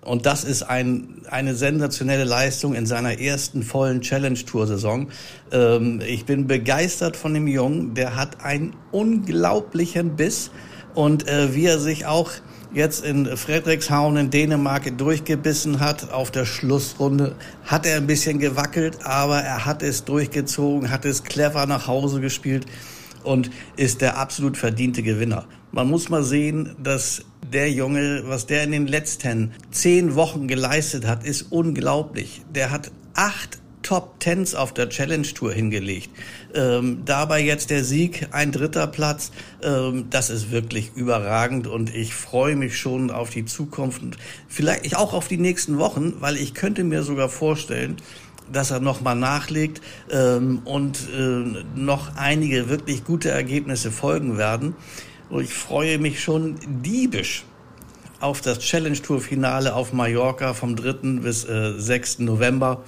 Und 0.00 0.24
das 0.24 0.42
ist 0.44 0.62
ein, 0.62 1.22
eine 1.30 1.54
sensationelle 1.54 2.24
Leistung 2.24 2.74
in 2.74 2.86
seiner 2.86 3.20
ersten 3.20 3.62
vollen 3.62 4.00
Challenge-Tour-Saison. 4.00 5.08
Ähm, 5.52 6.00
ich 6.06 6.24
bin 6.24 6.46
begeistert 6.46 7.16
von 7.16 7.34
dem 7.34 7.46
Jungen. 7.46 7.92
Der 7.92 8.16
hat 8.16 8.42
einen 8.42 8.74
unglaublichen 8.90 10.16
Biss. 10.16 10.50
Und 10.94 11.28
äh, 11.28 11.54
wie 11.54 11.66
er 11.66 11.78
sich 11.78 12.06
auch 12.06 12.30
jetzt 12.72 13.04
in 13.04 13.26
Frederikshavn 13.36 14.16
in 14.16 14.30
Dänemark 14.30 14.96
durchgebissen 14.96 15.80
hat 15.80 16.10
auf 16.10 16.30
der 16.30 16.46
Schlussrunde, 16.46 17.34
hat 17.64 17.84
er 17.84 17.98
ein 17.98 18.06
bisschen 18.06 18.38
gewackelt, 18.38 19.04
aber 19.04 19.40
er 19.40 19.66
hat 19.66 19.82
es 19.82 20.04
durchgezogen, 20.04 20.90
hat 20.90 21.04
es 21.04 21.24
clever 21.24 21.66
nach 21.66 21.86
Hause 21.86 22.20
gespielt 22.20 22.66
und 23.24 23.50
ist 23.76 24.00
der 24.00 24.18
absolut 24.18 24.56
verdiente 24.56 25.02
Gewinner. 25.02 25.46
Man 25.72 25.88
muss 25.88 26.08
mal 26.08 26.24
sehen, 26.24 26.74
dass 26.82 27.24
der 27.52 27.70
Junge, 27.70 28.22
was 28.26 28.46
der 28.46 28.64
in 28.64 28.72
den 28.72 28.86
letzten 28.86 29.52
zehn 29.70 30.14
Wochen 30.14 30.48
geleistet 30.48 31.06
hat, 31.06 31.24
ist 31.24 31.42
unglaublich. 31.50 32.42
Der 32.54 32.70
hat 32.70 32.90
acht 33.14 33.58
Top 33.82 34.20
Tens 34.20 34.54
auf 34.54 34.74
der 34.74 34.90
Challenge 34.90 35.26
Tour 35.26 35.52
hingelegt. 35.52 36.10
Ähm, 36.54 37.02
dabei 37.06 37.40
jetzt 37.40 37.70
der 37.70 37.84
Sieg, 37.84 38.28
ein 38.32 38.52
dritter 38.52 38.86
Platz. 38.86 39.30
Ähm, 39.62 40.06
das 40.10 40.28
ist 40.28 40.50
wirklich 40.50 40.92
überragend 40.94 41.66
und 41.66 41.94
ich 41.94 42.12
freue 42.12 42.54
mich 42.54 42.76
schon 42.76 43.10
auf 43.10 43.30
die 43.30 43.46
Zukunft 43.46 44.02
und 44.02 44.18
vielleicht 44.46 44.94
auch 44.96 45.14
auf 45.14 45.28
die 45.28 45.38
nächsten 45.38 45.78
Wochen, 45.78 46.14
weil 46.20 46.36
ich 46.36 46.52
könnte 46.52 46.84
mir 46.84 47.02
sogar 47.02 47.30
vorstellen, 47.30 47.96
dass 48.52 48.70
er 48.70 48.80
nochmal 48.80 49.16
nachlegt 49.16 49.80
ähm, 50.10 50.62
und 50.64 51.08
äh, 51.16 51.64
noch 51.74 52.16
einige 52.16 52.68
wirklich 52.68 53.04
gute 53.04 53.30
Ergebnisse 53.30 53.90
folgen 53.90 54.38
werden. 54.38 54.74
Und 55.30 55.44
ich 55.44 55.54
freue 55.54 55.98
mich 55.98 56.22
schon 56.22 56.56
diebisch 56.82 57.44
auf 58.20 58.40
das 58.40 58.58
Challenge 58.58 59.00
Tour 59.00 59.20
Finale 59.20 59.74
auf 59.74 59.92
Mallorca 59.92 60.54
vom 60.54 60.74
3. 60.74 61.20
bis 61.20 61.44
äh, 61.44 61.74
6. 61.78 62.20
November, 62.20 62.82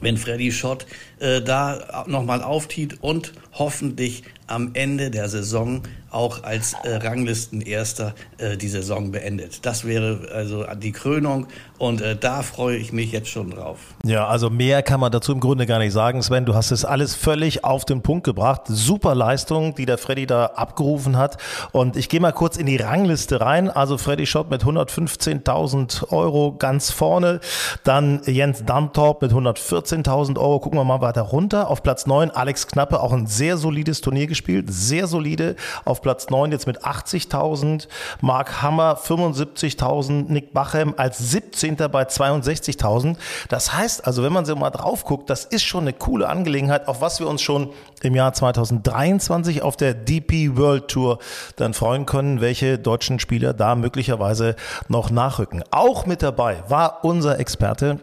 wenn 0.00 0.16
Freddy 0.16 0.52
Schott 0.52 0.86
äh, 1.22 1.40
da 1.40 2.04
nochmal 2.06 2.42
auftiet 2.42 2.98
und 3.00 3.32
hoffentlich 3.52 4.24
am 4.46 4.70
Ende 4.74 5.10
der 5.10 5.28
Saison 5.28 5.82
auch 6.10 6.42
als 6.42 6.74
äh, 6.84 6.96
Ranglistenerster 6.96 8.14
äh, 8.36 8.56
die 8.58 8.68
Saison 8.68 9.12
beendet. 9.12 9.64
Das 9.64 9.86
wäre 9.86 10.28
also 10.34 10.66
die 10.76 10.92
Krönung 10.92 11.46
und 11.78 12.02
äh, 12.02 12.16
da 12.16 12.42
freue 12.42 12.76
ich 12.76 12.92
mich 12.92 13.12
jetzt 13.12 13.28
schon 13.28 13.50
drauf. 13.50 13.78
Ja, 14.04 14.26
also 14.26 14.50
mehr 14.50 14.82
kann 14.82 15.00
man 15.00 15.10
dazu 15.10 15.32
im 15.32 15.40
Grunde 15.40 15.64
gar 15.64 15.78
nicht 15.78 15.92
sagen. 15.92 16.22
Sven, 16.22 16.44
du 16.44 16.54
hast 16.54 16.70
es 16.70 16.84
alles 16.84 17.14
völlig 17.14 17.64
auf 17.64 17.86
den 17.86 18.02
Punkt 18.02 18.24
gebracht. 18.24 18.62
Super 18.66 19.14
Leistung, 19.14 19.74
die 19.74 19.86
der 19.86 19.96
Freddy 19.96 20.26
da 20.26 20.46
abgerufen 20.46 21.16
hat. 21.16 21.38
Und 21.72 21.96
ich 21.96 22.10
gehe 22.10 22.20
mal 22.20 22.32
kurz 22.32 22.58
in 22.58 22.66
die 22.66 22.76
Rangliste 22.76 23.40
rein. 23.40 23.70
Also 23.70 23.96
Freddy 23.96 24.26
Schott 24.26 24.50
mit 24.50 24.64
115.000 24.64 26.12
Euro 26.12 26.54
ganz 26.58 26.90
vorne. 26.90 27.40
Dann 27.84 28.20
Jens 28.26 28.64
Dantorp 28.66 29.22
mit 29.22 29.32
114.000 29.32 30.38
Euro. 30.38 30.60
Gucken 30.60 30.78
wir 30.78 30.84
mal 30.84 31.00
weiter 31.12 31.22
runter. 31.28 31.68
Auf 31.68 31.82
Platz 31.82 32.06
9 32.06 32.30
Alex 32.30 32.66
Knappe, 32.66 33.00
auch 33.00 33.12
ein 33.12 33.26
sehr 33.26 33.58
solides 33.58 34.00
Turnier 34.00 34.26
gespielt. 34.26 34.66
Sehr 34.68 35.06
solide. 35.06 35.56
Auf 35.84 36.00
Platz 36.00 36.30
9 36.30 36.50
jetzt 36.52 36.66
mit 36.66 36.84
80.000. 36.84 37.86
Mark 38.22 38.62
Hammer 38.62 38.96
75.000. 38.96 40.32
Nick 40.32 40.54
Bachem 40.54 40.94
als 40.96 41.18
17. 41.18 41.76
bei 41.76 42.04
62.000. 42.04 43.16
Das 43.50 43.74
heißt 43.74 44.06
also, 44.06 44.22
wenn 44.22 44.32
man 44.32 44.46
so 44.46 44.56
mal 44.56 44.70
drauf 44.70 45.04
guckt, 45.04 45.28
das 45.28 45.44
ist 45.44 45.64
schon 45.64 45.82
eine 45.82 45.92
coole 45.92 46.28
Angelegenheit, 46.28 46.88
auf 46.88 47.00
was 47.02 47.20
wir 47.20 47.28
uns 47.28 47.42
schon 47.42 47.70
im 48.02 48.14
Jahr 48.14 48.32
2023 48.32 49.62
auf 49.62 49.76
der 49.76 49.92
DP 49.92 50.56
World 50.56 50.88
Tour 50.88 51.18
dann 51.56 51.74
freuen 51.74 52.06
können, 52.06 52.40
welche 52.40 52.78
deutschen 52.78 53.18
Spieler 53.18 53.52
da 53.52 53.74
möglicherweise 53.74 54.56
noch 54.88 55.10
nachrücken. 55.10 55.62
Auch 55.70 56.06
mit 56.06 56.22
dabei 56.22 56.62
war 56.68 57.04
unser 57.04 57.38
Experte 57.38 58.00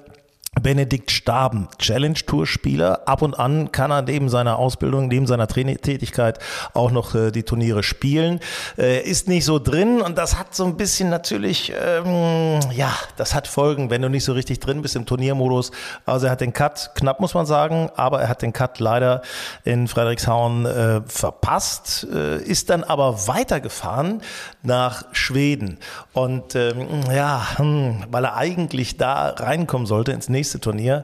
Benedikt 0.62 1.12
Staben, 1.12 1.68
Challenge 1.78 2.20
Tour 2.26 2.48
Spieler. 2.48 3.08
Ab 3.08 3.22
und 3.22 3.38
an 3.38 3.72
kann 3.72 3.92
er 3.92 4.02
neben 4.02 4.30
seiner 4.30 4.58
Ausbildung, 4.58 5.08
neben 5.08 5.28
seiner 5.28 5.48
Trainingstätigkeit 5.48 6.40
auch 6.74 6.92
noch 6.92 7.16
äh, 7.16 7.32
die 7.32 7.44
Turniere 7.44 7.84
spielen. 7.84 8.40
Äh, 8.78 9.02
ist 9.02 9.28
nicht 9.28 9.46
so 9.46 9.60
drin 9.60 10.02
und 10.02 10.18
das 10.18 10.38
hat 10.40 10.56
so 10.56 10.66
ein 10.66 10.78
bisschen 10.78 11.10
natürlich, 11.10 11.74
ähm, 11.80 12.60
ja, 12.72 12.94
das 13.18 13.36
hat 13.36 13.48
Folgen, 13.48 13.90
wenn 13.90 14.02
du 14.02 14.10
nicht 14.10 14.24
so 14.24 14.34
richtig 14.34 14.60
drin 14.60 14.82
bist 14.82 14.96
im 14.96 15.06
Turniermodus. 15.06 15.72
Also 16.06 16.28
er 16.28 16.32
hat 16.32 16.42
den 16.42 16.54
Cut, 16.54 16.92
knapp 16.96 17.20
muss 17.20 17.34
man 17.34 17.46
sagen, 17.46 17.90
aber 17.96 18.22
er 18.22 18.30
hat 18.30 18.42
den 18.42 18.54
Cut 18.54 18.80
leider 18.80 19.22
in 19.64 19.88
Frederikshavn 19.88 20.66
äh, 20.66 21.02
verpasst, 21.06 22.08
äh, 22.14 22.42
ist 22.42 22.70
dann 22.70 22.84
aber 22.84 23.28
weitergefahren 23.28 24.22
nach 24.64 25.04
Schweden. 25.12 25.78
Und 26.14 26.56
ähm, 26.56 26.88
ja, 27.14 27.58
hm, 27.58 28.04
weil 28.10 28.26
er 28.26 28.36
eigentlich 28.36 28.98
da 28.98 29.30
reinkommen 29.30 29.86
sollte 29.86 30.12
ins 30.12 30.30
nächste 30.30 30.49
nächste 30.50 30.60
Turnier. 30.60 31.04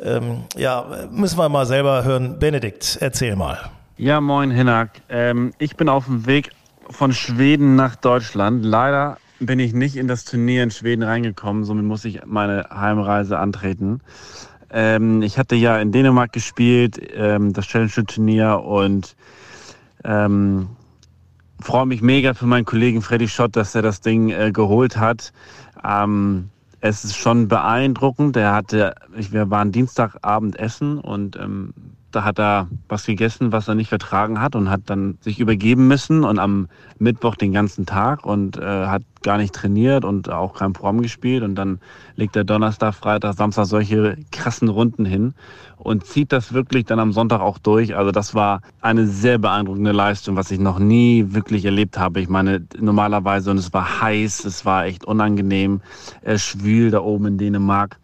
Ähm, 0.00 0.44
ja, 0.56 0.86
müssen 1.10 1.36
wir 1.36 1.48
mal 1.48 1.66
selber 1.66 2.04
hören. 2.04 2.38
Benedikt, 2.38 2.98
erzähl 3.00 3.34
mal. 3.34 3.58
Ja, 3.96 4.20
moin 4.20 4.52
Hinak. 4.52 4.90
Ähm, 5.08 5.52
ich 5.58 5.76
bin 5.76 5.88
auf 5.88 6.04
dem 6.04 6.26
Weg 6.26 6.50
von 6.90 7.12
Schweden 7.12 7.74
nach 7.74 7.96
Deutschland. 7.96 8.64
Leider 8.64 9.16
bin 9.40 9.58
ich 9.58 9.74
nicht 9.74 9.96
in 9.96 10.06
das 10.06 10.24
Turnier 10.24 10.62
in 10.62 10.70
Schweden 10.70 11.02
reingekommen, 11.02 11.64
somit 11.64 11.84
muss 11.84 12.04
ich 12.04 12.24
meine 12.24 12.68
Heimreise 12.70 13.36
antreten. 13.36 14.00
Ähm, 14.70 15.22
ich 15.22 15.38
hatte 15.38 15.56
ja 15.56 15.76
in 15.78 15.90
Dänemark 15.90 16.32
gespielt, 16.32 17.00
ähm, 17.16 17.52
das 17.52 17.66
Challenge-Turnier 17.66 18.60
und 18.60 19.16
ähm, 20.04 20.68
freue 21.60 21.86
mich 21.86 22.00
mega 22.00 22.32
für 22.34 22.46
meinen 22.46 22.64
Kollegen 22.64 23.02
Freddy 23.02 23.26
Schott, 23.26 23.56
dass 23.56 23.74
er 23.74 23.82
das 23.82 24.02
Ding 24.02 24.30
äh, 24.30 24.52
geholt 24.52 24.96
hat. 24.96 25.32
Ähm, 25.84 26.50
es 26.84 27.02
ist 27.02 27.16
schon 27.16 27.48
beeindruckend. 27.48 28.36
Er 28.36 28.52
hatte, 28.52 28.94
wir 29.08 29.48
waren 29.48 29.72
Dienstagabend 29.72 30.58
essen 30.58 30.98
und 30.98 31.34
ähm, 31.36 31.72
da 32.14 32.24
hat 32.24 32.38
er 32.38 32.68
was 32.88 33.06
gegessen, 33.06 33.52
was 33.52 33.68
er 33.68 33.74
nicht 33.74 33.88
vertragen 33.88 34.40
hat 34.40 34.56
und 34.56 34.70
hat 34.70 34.82
dann 34.86 35.18
sich 35.20 35.40
übergeben 35.40 35.88
müssen 35.88 36.24
und 36.24 36.38
am 36.38 36.68
Mittwoch 36.98 37.36
den 37.36 37.52
ganzen 37.52 37.86
Tag 37.86 38.24
und 38.24 38.56
äh, 38.56 38.86
hat 38.86 39.02
gar 39.22 39.38
nicht 39.38 39.54
trainiert 39.54 40.04
und 40.04 40.30
auch 40.30 40.54
kein 40.54 40.72
Programm 40.72 41.02
gespielt 41.02 41.42
und 41.42 41.54
dann 41.54 41.80
legt 42.14 42.36
er 42.36 42.44
Donnerstag, 42.44 42.94
Freitag, 42.94 43.34
Samstag 43.34 43.66
solche 43.66 44.16
krassen 44.30 44.68
Runden 44.68 45.04
hin 45.04 45.34
und 45.76 46.06
zieht 46.06 46.32
das 46.32 46.52
wirklich 46.52 46.84
dann 46.84 47.00
am 47.00 47.12
Sonntag 47.12 47.40
auch 47.40 47.58
durch. 47.58 47.96
Also 47.96 48.10
das 48.10 48.34
war 48.34 48.60
eine 48.80 49.06
sehr 49.06 49.38
beeindruckende 49.38 49.92
Leistung, 49.92 50.36
was 50.36 50.50
ich 50.50 50.60
noch 50.60 50.78
nie 50.78 51.26
wirklich 51.30 51.64
erlebt 51.64 51.98
habe. 51.98 52.20
Ich 52.20 52.28
meine, 52.28 52.66
normalerweise 52.78 53.50
und 53.50 53.58
es 53.58 53.72
war 53.72 54.00
heiß, 54.02 54.44
es 54.44 54.64
war 54.64 54.84
echt 54.84 55.04
unangenehm, 55.04 55.80
äh, 56.22 56.38
schwül 56.38 56.90
da 56.90 57.00
oben 57.00 57.26
in 57.26 57.38
Dänemark. 57.38 57.98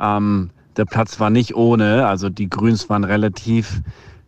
Ähm, 0.00 0.50
der 0.76 0.84
Platz 0.84 1.20
war 1.20 1.30
nicht 1.30 1.54
ohne, 1.54 2.06
also 2.06 2.28
die 2.28 2.48
Grüns 2.48 2.88
waren 2.88 3.04
relativ 3.04 3.82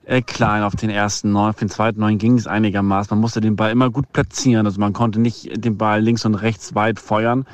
äh, 0.07 0.23
klein 0.23 0.63
auf 0.63 0.77
den 0.77 0.91
ersten 0.91 1.33
neun, 1.33 1.51
auf 1.51 1.57
den 1.57 1.69
zweiten 1.69 2.01
neun 2.01 2.19
ging 2.19 2.37
es 2.37 2.47
einigermaßen. 2.47 3.15
Man 3.17 3.21
musste 3.21 3.41
den 3.41 3.57
Ball 3.57 3.73
immer 3.73 3.91
gut 3.91 4.13
platzieren, 4.13 4.67
also 4.67 4.81
man 4.81 4.93
konnte 4.93 5.21
nicht 5.21 5.65
den 5.65 5.79
Ball 5.79 6.01
links 6.01 6.25
und 6.25 6.35
rechts 6.35 6.75
weit 6.75 7.01
feuern. 7.01 7.47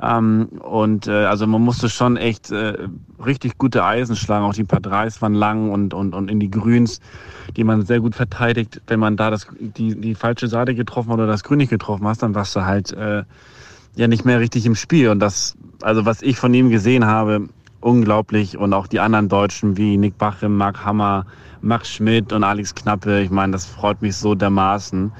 Ähm, 0.00 0.48
und 0.60 1.08
äh, 1.08 1.24
also 1.24 1.46
man 1.46 1.62
musste 1.62 1.88
schon 1.88 2.16
echt 2.16 2.52
äh, 2.52 2.88
richtig 3.24 3.58
gute 3.58 3.84
Eisen 3.84 4.16
schlagen. 4.16 4.44
Auch 4.44 4.54
die 4.54 4.64
paar 4.64 4.80
Dreis 4.80 5.20
waren 5.22 5.34
lang 5.34 5.70
und, 5.70 5.92
und, 5.92 6.14
und 6.14 6.30
in 6.30 6.38
die 6.40 6.50
Grüns, 6.50 7.00
die 7.56 7.64
man 7.64 7.84
sehr 7.84 8.00
gut 8.00 8.14
verteidigt. 8.14 8.80
Wenn 8.86 9.00
man 9.00 9.16
da 9.16 9.30
das, 9.30 9.48
die, 9.58 10.00
die 10.00 10.14
falsche 10.14 10.48
Seite 10.48 10.74
getroffen 10.74 11.10
oder 11.10 11.26
das 11.26 11.42
Grün 11.42 11.58
nicht 11.58 11.70
getroffen 11.70 12.06
hast, 12.06 12.22
dann 12.22 12.34
warst 12.34 12.54
du 12.54 12.64
halt 12.64 12.92
äh, 12.92 13.24
ja 13.96 14.06
nicht 14.06 14.24
mehr 14.24 14.38
richtig 14.38 14.64
im 14.66 14.76
Spiel. 14.76 15.08
Und 15.08 15.18
das, 15.18 15.56
also 15.82 16.06
was 16.06 16.22
ich 16.22 16.36
von 16.36 16.54
ihm 16.54 16.70
gesehen 16.70 17.04
habe, 17.04 17.48
unglaublich. 17.80 18.56
Und 18.56 18.72
auch 18.72 18.86
die 18.86 19.00
anderen 19.00 19.28
Deutschen 19.28 19.76
wie 19.76 19.96
Nick 19.96 20.18
Bachem, 20.18 20.56
Mark 20.56 20.84
Hammer, 20.84 21.26
Max 21.60 21.90
Schmidt 21.90 22.32
und 22.32 22.44
Alex 22.44 22.74
Knappe. 22.74 23.20
Ich 23.20 23.30
meine, 23.30 23.52
das 23.52 23.66
freut 23.66 24.02
mich 24.02 24.16
so 24.16 24.34
dermaßen. 24.34 25.12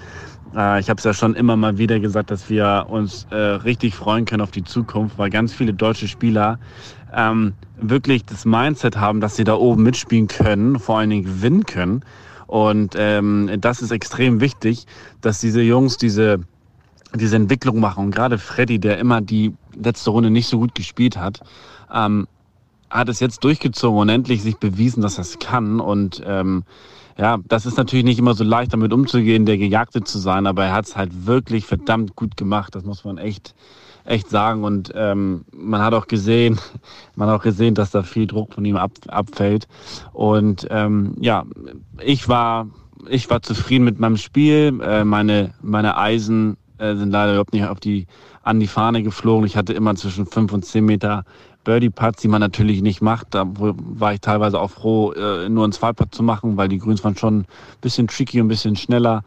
Äh, 0.54 0.80
ich 0.80 0.88
habe 0.88 0.98
es 0.98 1.04
ja 1.04 1.12
schon 1.12 1.34
immer 1.34 1.56
mal 1.56 1.78
wieder 1.78 2.00
gesagt, 2.00 2.30
dass 2.30 2.48
wir 2.48 2.86
uns 2.88 3.26
äh, 3.30 3.36
richtig 3.36 3.94
freuen 3.94 4.24
können 4.24 4.42
auf 4.42 4.50
die 4.50 4.64
Zukunft, 4.64 5.18
weil 5.18 5.30
ganz 5.30 5.52
viele 5.52 5.74
deutsche 5.74 6.08
Spieler 6.08 6.58
ähm, 7.14 7.54
wirklich 7.80 8.24
das 8.24 8.44
Mindset 8.44 8.96
haben, 8.96 9.20
dass 9.20 9.36
sie 9.36 9.44
da 9.44 9.54
oben 9.54 9.82
mitspielen 9.82 10.28
können, 10.28 10.78
vor 10.78 10.98
allen 10.98 11.10
Dingen 11.10 11.24
gewinnen 11.24 11.64
können. 11.64 12.04
Und 12.46 12.94
ähm, 12.96 13.50
das 13.60 13.82
ist 13.82 13.90
extrem 13.90 14.40
wichtig, 14.40 14.86
dass 15.20 15.40
diese 15.40 15.60
Jungs 15.60 15.98
diese 15.98 16.40
diese 17.14 17.36
Entwicklung 17.36 17.80
machen. 17.80 18.06
Und 18.06 18.14
gerade 18.14 18.38
Freddy, 18.38 18.78
der 18.78 18.98
immer 18.98 19.20
die 19.20 19.54
letzte 19.74 20.10
Runde 20.10 20.30
nicht 20.30 20.46
so 20.46 20.58
gut 20.58 20.74
gespielt 20.74 21.16
hat, 21.16 21.40
ähm, 21.92 22.26
hat 22.90 23.08
es 23.08 23.20
jetzt 23.20 23.44
durchgezogen 23.44 23.98
und 23.98 24.08
endlich 24.08 24.42
sich 24.42 24.56
bewiesen, 24.56 25.02
dass 25.02 25.18
er 25.18 25.22
es 25.22 25.38
kann. 25.38 25.80
Und 25.80 26.22
ähm, 26.26 26.64
ja, 27.18 27.38
das 27.48 27.66
ist 27.66 27.76
natürlich 27.76 28.04
nicht 28.04 28.18
immer 28.18 28.34
so 28.34 28.44
leicht, 28.44 28.72
damit 28.72 28.92
umzugehen, 28.92 29.44
der 29.44 29.58
Gejagte 29.58 30.02
zu 30.02 30.18
sein, 30.18 30.46
aber 30.46 30.66
er 30.66 30.72
hat 30.72 30.86
es 30.86 30.96
halt 30.96 31.26
wirklich 31.26 31.66
verdammt 31.66 32.16
gut 32.16 32.36
gemacht. 32.36 32.74
Das 32.74 32.84
muss 32.84 33.04
man 33.04 33.18
echt, 33.18 33.54
echt 34.04 34.30
sagen. 34.30 34.64
Und 34.64 34.92
ähm, 34.94 35.44
man 35.52 35.82
hat 35.82 35.94
auch 35.94 36.06
gesehen, 36.06 36.58
man 37.16 37.28
hat 37.28 37.40
auch 37.40 37.44
gesehen, 37.44 37.74
dass 37.74 37.90
da 37.90 38.02
viel 38.02 38.26
Druck 38.26 38.54
von 38.54 38.64
ihm 38.64 38.76
ab, 38.76 38.92
abfällt. 39.08 39.66
Und 40.12 40.66
ähm, 40.70 41.14
ja, 41.20 41.44
ich 42.02 42.28
war, 42.28 42.68
ich 43.08 43.28
war 43.28 43.42
zufrieden 43.42 43.84
mit 43.84 43.98
meinem 43.98 44.16
Spiel. 44.16 44.80
Äh, 44.82 45.04
meine, 45.04 45.54
meine 45.60 45.98
Eisen 45.98 46.56
äh, 46.78 46.94
sind 46.94 47.10
leider 47.10 47.32
überhaupt 47.32 47.52
nicht 47.52 47.66
auf 47.66 47.80
die, 47.80 48.06
an 48.42 48.60
die 48.60 48.68
Fahne 48.68 49.02
geflogen. 49.02 49.46
Ich 49.46 49.56
hatte 49.56 49.72
immer 49.72 49.96
zwischen 49.96 50.24
fünf 50.24 50.52
und 50.52 50.64
zehn 50.64 50.84
Meter 50.84 51.24
Birdie-Putts, 51.68 52.22
die 52.22 52.28
man 52.28 52.40
natürlich 52.40 52.80
nicht 52.80 53.02
macht. 53.02 53.26
Da 53.32 53.44
war 53.46 54.14
ich 54.14 54.22
teilweise 54.22 54.58
auch 54.58 54.70
froh, 54.70 55.12
äh, 55.12 55.50
nur 55.50 55.64
einen 55.64 55.72
Zwei-Putt 55.74 56.14
zu 56.14 56.22
machen, 56.22 56.56
weil 56.56 56.68
die 56.68 56.78
Grüns 56.78 57.04
waren 57.04 57.14
schon 57.14 57.40
ein 57.40 57.46
bisschen 57.82 58.08
tricky 58.08 58.40
und 58.40 58.46
ein 58.46 58.48
bisschen 58.48 58.74
schneller. 58.74 59.22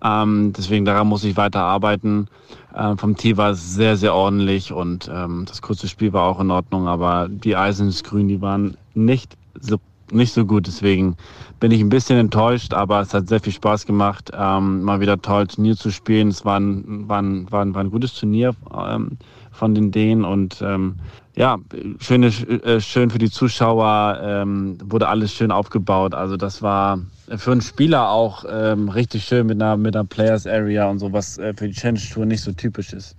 Ähm, 0.00 0.52
deswegen 0.56 0.84
daran 0.84 1.08
muss 1.08 1.24
ich 1.24 1.36
weiter 1.36 1.62
arbeiten. 1.62 2.28
Ähm, 2.72 2.98
vom 2.98 3.16
Tee 3.16 3.36
war 3.36 3.50
es 3.50 3.74
sehr, 3.74 3.96
sehr 3.96 4.14
ordentlich 4.14 4.72
und 4.72 5.10
ähm, 5.12 5.44
das 5.44 5.60
kurze 5.60 5.88
Spiel 5.88 6.12
war 6.12 6.22
auch 6.22 6.38
in 6.38 6.52
Ordnung, 6.52 6.86
aber 6.86 7.26
die 7.28 7.56
Eisen 7.56 7.88
des 7.88 8.04
Grün, 8.04 8.28
die 8.28 8.40
waren 8.40 8.76
nicht 8.94 9.36
so 9.60 9.78
nicht 10.12 10.32
so 10.32 10.44
gut. 10.44 10.66
Deswegen 10.66 11.16
bin 11.60 11.70
ich 11.70 11.80
ein 11.80 11.88
bisschen 11.88 12.18
enttäuscht, 12.18 12.74
aber 12.74 13.00
es 13.00 13.14
hat 13.14 13.28
sehr 13.28 13.40
viel 13.40 13.52
Spaß 13.52 13.86
gemacht, 13.86 14.30
ähm, 14.34 14.82
mal 14.82 15.00
wieder 15.00 15.20
toll 15.20 15.46
Turnier 15.46 15.76
zu 15.76 15.90
spielen. 15.90 16.28
Es 16.28 16.44
war 16.44 16.58
ein, 16.58 17.08
war 17.08 17.20
ein, 17.20 17.50
war 17.50 17.64
ein, 17.64 17.74
war 17.74 17.82
ein 17.82 17.90
gutes 17.90 18.14
Turnier 18.14 18.54
ähm, 18.74 19.18
von 19.52 19.74
den 19.74 19.90
Dänen 19.90 20.24
und 20.24 20.62
ähm, 20.62 20.96
ja, 21.34 21.56
schöne, 21.98 22.26
äh, 22.26 22.80
schön 22.80 23.10
für 23.10 23.18
die 23.18 23.30
Zuschauer, 23.30 24.20
ähm, 24.22 24.76
wurde 24.84 25.08
alles 25.08 25.32
schön 25.32 25.50
aufgebaut. 25.50 26.14
Also 26.14 26.36
das 26.36 26.60
war 26.60 26.98
für 27.36 27.52
einen 27.52 27.62
Spieler 27.62 28.10
auch 28.10 28.44
ähm, 28.50 28.88
richtig 28.88 29.24
schön 29.24 29.46
mit 29.46 29.62
einer, 29.62 29.76
mit 29.76 29.96
einer 29.96 30.04
Players 30.04 30.46
Area 30.46 30.90
und 30.90 30.98
so, 30.98 31.12
was 31.12 31.38
äh, 31.38 31.54
für 31.56 31.68
die 31.68 31.74
Challenge 31.74 32.00
Tour 32.12 32.26
nicht 32.26 32.42
so 32.42 32.52
typisch 32.52 32.92
ist. 32.92 33.16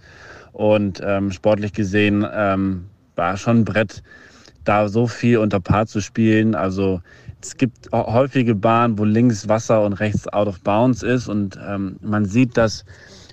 Und 0.51 1.01
ähm, 1.03 1.31
sportlich 1.31 1.73
gesehen 1.73 2.25
ähm, 2.31 2.85
war 3.15 3.37
schon 3.37 3.59
ein 3.59 3.65
Brett 3.65 4.03
da 4.63 4.87
so 4.87 5.07
viel 5.07 5.37
unter 5.37 5.59
Paar 5.59 5.85
zu 5.85 6.01
spielen. 6.01 6.55
Also 6.55 7.01
es 7.41 7.57
gibt 7.57 7.91
häufige 7.91 8.55
Bahnen, 8.55 8.97
wo 8.97 9.03
links 9.03 9.47
Wasser 9.47 9.85
und 9.85 9.93
rechts 9.93 10.27
out 10.27 10.47
of 10.47 10.61
bounds 10.61 11.03
ist 11.03 11.27
und 11.27 11.59
ähm, 11.65 11.97
man 12.01 12.25
sieht, 12.25 12.57
dass 12.57 12.85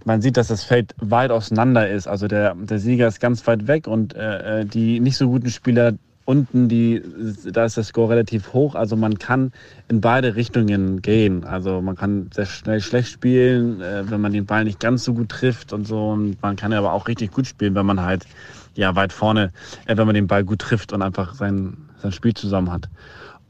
man 0.04 0.22
sieht, 0.22 0.36
dass 0.36 0.48
das 0.48 0.64
Feld 0.64 0.94
weit 0.98 1.30
auseinander 1.30 1.88
ist. 1.88 2.08
Also 2.08 2.26
der, 2.26 2.54
der 2.54 2.78
Sieger 2.78 3.06
ist 3.06 3.20
ganz 3.20 3.46
weit 3.46 3.66
weg 3.66 3.86
und 3.86 4.14
äh, 4.14 4.60
äh 4.60 4.64
die 4.64 4.98
nicht 4.98 5.16
so 5.16 5.28
guten 5.28 5.50
Spieler 5.50 5.92
unten, 6.24 6.68
die, 6.68 7.02
da 7.50 7.64
ist 7.64 7.76
der 7.76 7.84
Score 7.84 8.10
relativ 8.10 8.52
hoch. 8.52 8.74
Also 8.74 8.96
man 8.96 9.18
kann 9.18 9.52
in 9.88 10.00
beide 10.00 10.36
Richtungen 10.36 11.02
gehen. 11.02 11.44
Also 11.44 11.80
man 11.80 11.96
kann 11.96 12.30
sehr 12.32 12.46
schnell 12.46 12.80
schlecht 12.80 13.08
spielen, 13.08 13.80
äh, 13.80 14.08
wenn 14.10 14.20
man 14.20 14.32
den 14.32 14.46
Ball 14.46 14.64
nicht 14.64 14.80
ganz 14.80 15.04
so 15.04 15.14
gut 15.14 15.28
trifft 15.28 15.72
und 15.72 15.86
so. 15.86 16.10
Und 16.10 16.40
man 16.42 16.56
kann 16.56 16.72
aber 16.72 16.92
auch 16.92 17.08
richtig 17.08 17.32
gut 17.32 17.46
spielen, 17.46 17.74
wenn 17.74 17.86
man 17.86 18.00
halt 18.00 18.26
ja 18.74 18.94
weit 18.94 19.12
vorne, 19.12 19.52
äh, 19.86 19.96
wenn 19.96 20.06
man 20.06 20.14
den 20.14 20.26
Ball 20.26 20.44
gut 20.44 20.60
trifft 20.60 20.92
und 20.92 21.02
einfach 21.02 21.34
sein, 21.34 21.76
sein 22.02 22.12
Spiel 22.12 22.34
zusammen 22.34 22.70
hat. 22.70 22.88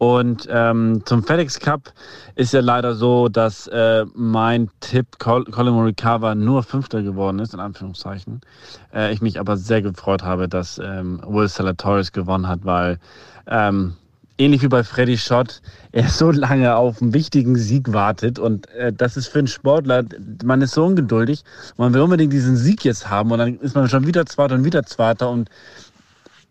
Und 0.01 0.49
ähm, 0.51 1.03
zum 1.05 1.23
FedEx 1.23 1.61
Cup 1.61 1.93
ist 2.35 2.55
ja 2.55 2.61
leider 2.61 2.95
so, 2.95 3.29
dass 3.29 3.67
äh, 3.67 4.07
mein 4.15 4.71
Tipp 4.81 5.19
Colin 5.19 5.75
Morikawa 5.75 6.35
nur 6.35 6.63
Fünfter 6.63 7.03
geworden 7.03 7.39
ist, 7.39 7.53
in 7.53 7.61
Anführungszeichen. 7.61 8.41
Äh, 8.95 9.13
ich 9.13 9.21
mich 9.21 9.39
aber 9.39 9.59
sehr 9.59 9.83
gefreut 9.83 10.23
habe, 10.23 10.49
dass 10.49 10.79
ähm, 10.83 11.21
Will 11.27 11.47
Salatoris 11.47 12.13
gewonnen 12.13 12.49
hat, 12.49 12.61
weil 12.65 12.99
ähm, 13.47 13.95
ähnlich 14.39 14.63
wie 14.63 14.69
bei 14.69 14.85
Freddy 14.85 15.19
Schott, 15.19 15.61
er 15.93 16.09
so 16.09 16.31
lange 16.31 16.75
auf 16.77 17.03
einen 17.03 17.13
wichtigen 17.13 17.57
Sieg 17.57 17.93
wartet. 17.93 18.39
Und 18.39 18.71
äh, 18.71 18.95
das 18.95 19.19
ist 19.19 19.29
für 19.29 19.41
einen 19.41 19.49
Sportler, 19.49 20.05
man 20.43 20.63
ist 20.63 20.73
so 20.73 20.87
ungeduldig, 20.87 21.45
man 21.77 21.93
will 21.93 22.01
unbedingt 22.01 22.33
diesen 22.33 22.57
Sieg 22.57 22.87
jetzt 22.87 23.11
haben 23.11 23.33
und 23.33 23.39
dann 23.39 23.59
ist 23.59 23.75
man 23.75 23.87
schon 23.91 24.07
wieder 24.07 24.25
Zweiter 24.25 24.55
und 24.55 24.65
wieder 24.65 24.83
Zweiter. 24.83 25.29
Und 25.29 25.51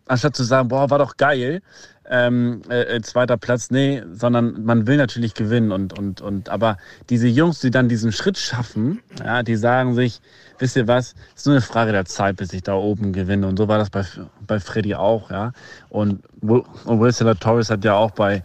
anstatt 0.06 0.36
zu 0.36 0.44
sagen, 0.44 0.68
boah, 0.68 0.88
war 0.88 1.00
doch 1.00 1.16
geil, 1.16 1.62
ähm, 2.10 2.62
äh, 2.68 2.96
äh, 2.96 3.02
zweiter 3.02 3.36
Platz, 3.36 3.70
nee, 3.70 4.02
sondern 4.12 4.64
man 4.64 4.86
will 4.86 4.96
natürlich 4.96 5.34
gewinnen 5.34 5.70
und, 5.70 5.96
und, 5.98 6.20
und, 6.20 6.48
aber 6.48 6.76
diese 7.08 7.28
Jungs, 7.28 7.60
die 7.60 7.70
dann 7.70 7.88
diesen 7.88 8.12
Schritt 8.12 8.36
schaffen, 8.36 9.00
ja, 9.24 9.42
die 9.42 9.56
sagen 9.56 9.94
sich, 9.94 10.20
wisst 10.60 10.76
ihr 10.76 10.86
was, 10.86 11.14
es 11.34 11.40
ist 11.40 11.46
nur 11.46 11.54
eine 11.54 11.62
Frage 11.62 11.92
der 11.92 12.04
Zeit, 12.04 12.36
bis 12.36 12.52
ich 12.52 12.62
da 12.62 12.74
oben 12.74 13.12
gewinne. 13.12 13.46
Und 13.46 13.56
so 13.56 13.66
war 13.68 13.78
das 13.78 13.90
bei, 13.90 14.04
bei 14.46 14.60
Freddy 14.60 14.94
auch, 14.94 15.30
ja, 15.30 15.52
und, 15.88 16.22
und 16.42 17.00
Will 17.00 17.34
Torres 17.36 17.70
hat 17.70 17.84
ja 17.84 17.94
auch 17.94 18.12
bei, 18.12 18.42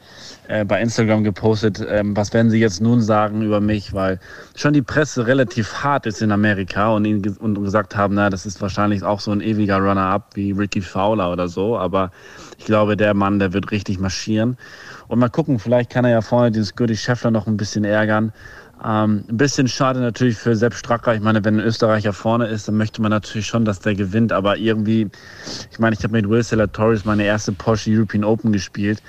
äh, 0.47 0.65
bei 0.65 0.81
Instagram 0.81 1.23
gepostet, 1.23 1.85
ähm, 1.87 2.15
was 2.15 2.33
werden 2.33 2.49
sie 2.49 2.59
jetzt 2.59 2.81
nun 2.81 3.01
sagen 3.01 3.41
über 3.41 3.61
mich, 3.61 3.93
weil 3.93 4.19
schon 4.55 4.73
die 4.73 4.81
Presse 4.81 5.27
relativ 5.27 5.83
hart 5.83 6.05
ist 6.05 6.21
in 6.21 6.31
Amerika 6.31 6.89
und, 6.89 7.05
ihn, 7.05 7.23
und 7.39 7.61
gesagt 7.63 7.95
haben, 7.95 8.15
na, 8.15 8.29
das 8.29 8.45
ist 8.45 8.61
wahrscheinlich 8.61 9.03
auch 9.03 9.19
so 9.19 9.31
ein 9.31 9.41
ewiger 9.41 9.77
Runner-up 9.77 10.35
wie 10.35 10.51
Ricky 10.51 10.81
Fowler 10.81 11.31
oder 11.31 11.47
so, 11.47 11.77
aber 11.77 12.11
ich 12.57 12.65
glaube, 12.65 12.97
der 12.97 13.13
Mann, 13.13 13.39
der 13.39 13.53
wird 13.53 13.71
richtig 13.71 13.99
marschieren. 13.99 14.57
Und 15.07 15.19
mal 15.19 15.29
gucken, 15.29 15.59
vielleicht 15.59 15.91
kann 15.91 16.05
er 16.05 16.11
ja 16.11 16.21
vorne 16.21 16.51
dieses 16.51 16.75
Gürtel 16.75 16.95
Scheffler 16.95 17.31
noch 17.31 17.47
ein 17.47 17.57
bisschen 17.57 17.83
ärgern. 17.83 18.31
Ähm, 18.85 19.23
ein 19.27 19.37
bisschen 19.37 19.67
schade 19.67 19.99
natürlich 19.99 20.37
für 20.37 20.55
Sepp 20.55 20.75
Stracker. 20.75 21.15
Ich 21.15 21.21
meine, 21.21 21.43
wenn 21.43 21.59
ein 21.59 21.65
Österreicher 21.65 22.13
vorne 22.13 22.47
ist, 22.47 22.67
dann 22.67 22.77
möchte 22.77 23.01
man 23.01 23.09
natürlich 23.09 23.47
schon, 23.47 23.65
dass 23.65 23.79
der 23.79 23.95
gewinnt. 23.95 24.31
Aber 24.31 24.57
irgendwie, 24.57 25.09
ich 25.71 25.79
meine, 25.79 25.95
ich 25.95 26.03
habe 26.03 26.13
mit 26.13 26.29
Will 26.29 26.43
Torres 26.71 27.05
meine 27.05 27.23
erste 27.23 27.51
Porsche 27.51 27.89
European 27.91 28.23
Open 28.23 28.51
gespielt 28.51 29.01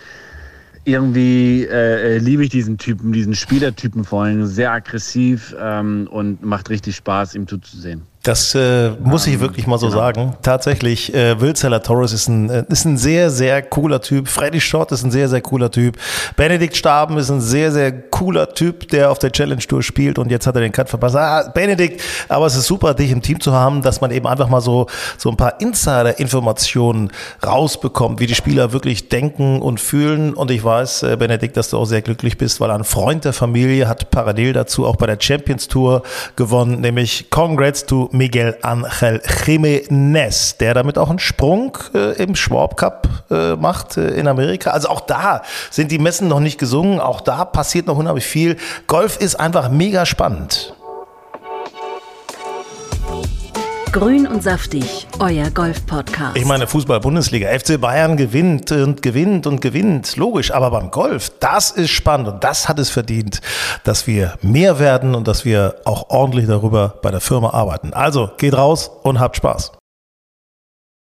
irgendwie 0.87 1.65
äh, 1.65 2.15
äh, 2.15 2.19
liebe 2.19 2.45
ich 2.45 2.51
diesen 2.51 2.79
Typen, 2.79 3.13
diesen 3.13 3.35
Spielertypen 3.35 4.05
vor 4.05 4.23
allem, 4.23 4.47
sehr 4.47 4.71
aggressiv 4.71 5.55
ähm, 5.61 6.09
und 6.09 6.43
macht 6.45 6.71
richtig 6.71 6.95
Spaß, 6.95 7.35
ihm 7.35 7.49
zuzusehen. 7.49 8.03
Das 8.27 8.57
äh, 8.57 8.91
muss 9.05 9.25
ich 9.29 9.35
ähm, 9.35 9.41
wirklich 9.41 9.69
mal 9.69 9.79
so 9.79 9.87
genau. 9.87 9.99
sagen. 10.01 10.37
Tatsächlich, 10.43 11.15
äh, 11.15 11.41
Will 11.41 11.55
Zeller 11.55 11.81
Torres 11.81 12.13
ist 12.13 12.27
ein, 12.27 12.51
äh, 12.51 12.65
ist 12.69 12.85
ein 12.85 12.99
sehr, 12.99 13.31
sehr 13.31 13.63
cooler 13.63 14.01
Typ. 14.01 14.27
Freddy 14.27 14.61
Schott 14.61 14.91
ist 14.91 15.05
ein 15.05 15.13
sehr, 15.13 15.29
sehr 15.29 15.41
cooler 15.41 15.71
Typ. 15.71 15.97
Benedikt 16.35 16.77
Staben 16.77 17.19
ist 17.19 17.31
ein 17.31 17.41
sehr, 17.41 17.71
sehr 17.71 17.93
cooler 17.93 18.53
Typ, 18.53 18.89
der 18.89 19.13
auf 19.13 19.21
der 19.21 19.31
Challenge 19.31 19.61
Tour 19.61 19.81
spielt 19.81 20.19
und 20.19 20.33
jetzt 20.33 20.45
hat 20.49 20.57
er 20.57 20.61
den 20.61 20.73
Cut 20.73 20.89
verpasst. 20.89 21.15
Ah, 21.15 21.53
Benedikt, 21.55 22.03
aber 22.29 22.47
es 22.47 22.57
ist 22.57 22.67
super, 22.67 22.95
dich 22.95 23.13
im 23.13 23.23
Team 23.23 23.39
zu 23.41 23.53
haben, 23.53 23.81
dass 23.81 24.01
man 24.01 24.11
eben 24.11 24.27
einfach 24.27 24.49
mal 24.49 24.61
so, 24.61 24.89
so 25.19 25.31
ein 25.31 25.37
paar 25.37 25.61
Insider-Informationen 25.61 27.13
rausbekommt, 27.47 28.19
wie 28.19 28.27
die 28.27 28.35
Spieler 28.35 28.73
wirklich 28.73 29.09
denken 29.09 29.63
und 29.63 29.79
fühlen. 29.79 30.35
Und 30.35 30.51
ich 30.51 30.65
weiß, 30.65 31.05
äh, 31.05 31.17
Benedikt, 31.17 31.57
dass 31.57 31.71
du 31.71 31.79
auch 31.79 31.85
sehr 31.85 32.03
glücklich 32.03 32.39
bist, 32.39 32.61
weil 32.61 32.73
ein 32.73 32.83
Freund 32.83 33.25
der 33.25 33.33
Familie 33.33 33.87
hat 33.87 34.11
parallel 34.11 34.53
dazu 34.53 34.85
auch 34.85 34.97
bei 34.97 35.07
der 35.07 35.19
Champions 35.21 35.69
Tour 35.69 36.03
gewonnen, 36.35 36.81
nämlich 36.81 37.31
Congrats 37.31 37.87
to 37.87 38.11
Miguel 38.17 38.57
Angel 38.63 39.21
Jiménez, 39.45 40.57
der 40.59 40.75
damit 40.75 40.99
auch 40.99 41.11
einen 41.11 41.19
Sprung 41.19 41.77
äh, 41.95 42.23
im 42.23 42.35
Schwab 42.35 42.77
Cup 42.77 43.09
äh, 43.31 43.57
macht 43.57 43.97
äh, 43.97 44.09
in 44.11 44.29
Amerika. 44.29 44.71
Also 44.71 44.89
auch 44.89 45.01
da 45.01 45.43
sind 45.71 45.91
die 45.91 45.99
Messen 45.99 46.29
noch 46.29 46.41
nicht 46.41 46.59
gesungen, 46.59 47.01
auch 47.01 47.21
da 47.21 47.45
passiert 47.45 47.87
noch 47.87 47.97
unheimlich 47.97 48.27
viel. 48.27 48.57
Golf 48.87 49.19
ist 49.19 49.37
einfach 49.37 49.69
mega 49.71 50.07
spannend. 50.07 50.75
Grün 53.97 54.27
und 54.27 54.43
saftig, 54.43 55.07
euer 55.21 55.49
Golf-Podcast. 55.51 56.37
Ich 56.37 56.45
meine, 56.45 56.67
Fußball-Bundesliga. 56.67 57.49
FC 57.49 57.81
Bayern 57.81 58.19
gewinnt 58.19 58.71
und 58.71 59.01
gewinnt 59.01 59.47
und 59.47 59.63
gewinnt. 59.63 60.17
Logisch, 60.17 60.51
aber 60.51 60.71
beim 60.71 60.91
Golf, 60.91 61.33
das 61.41 61.71
ist 61.71 61.93
spannend 61.93 62.29
und 62.29 62.45
das 62.45 62.69
hat 62.69 62.79
es 62.79 62.91
verdient, 62.91 63.41
dass 63.85 64.07
wir 64.07 64.35
mehr 64.43 64.79
werden 64.79 65.15
und 65.15 65.27
dass 65.27 65.47
wir 65.47 65.77
auch 65.87 66.11
ordentlich 66.11 66.47
darüber 66.47 66.99
bei 67.01 67.11
der 67.11 67.23
Firma 67.23 67.55
arbeiten. 67.55 67.95
Also 67.95 68.29
geht 68.37 68.53
raus 68.53 68.91
und 69.03 69.19
habt 69.19 69.37
Spaß. 69.39 69.73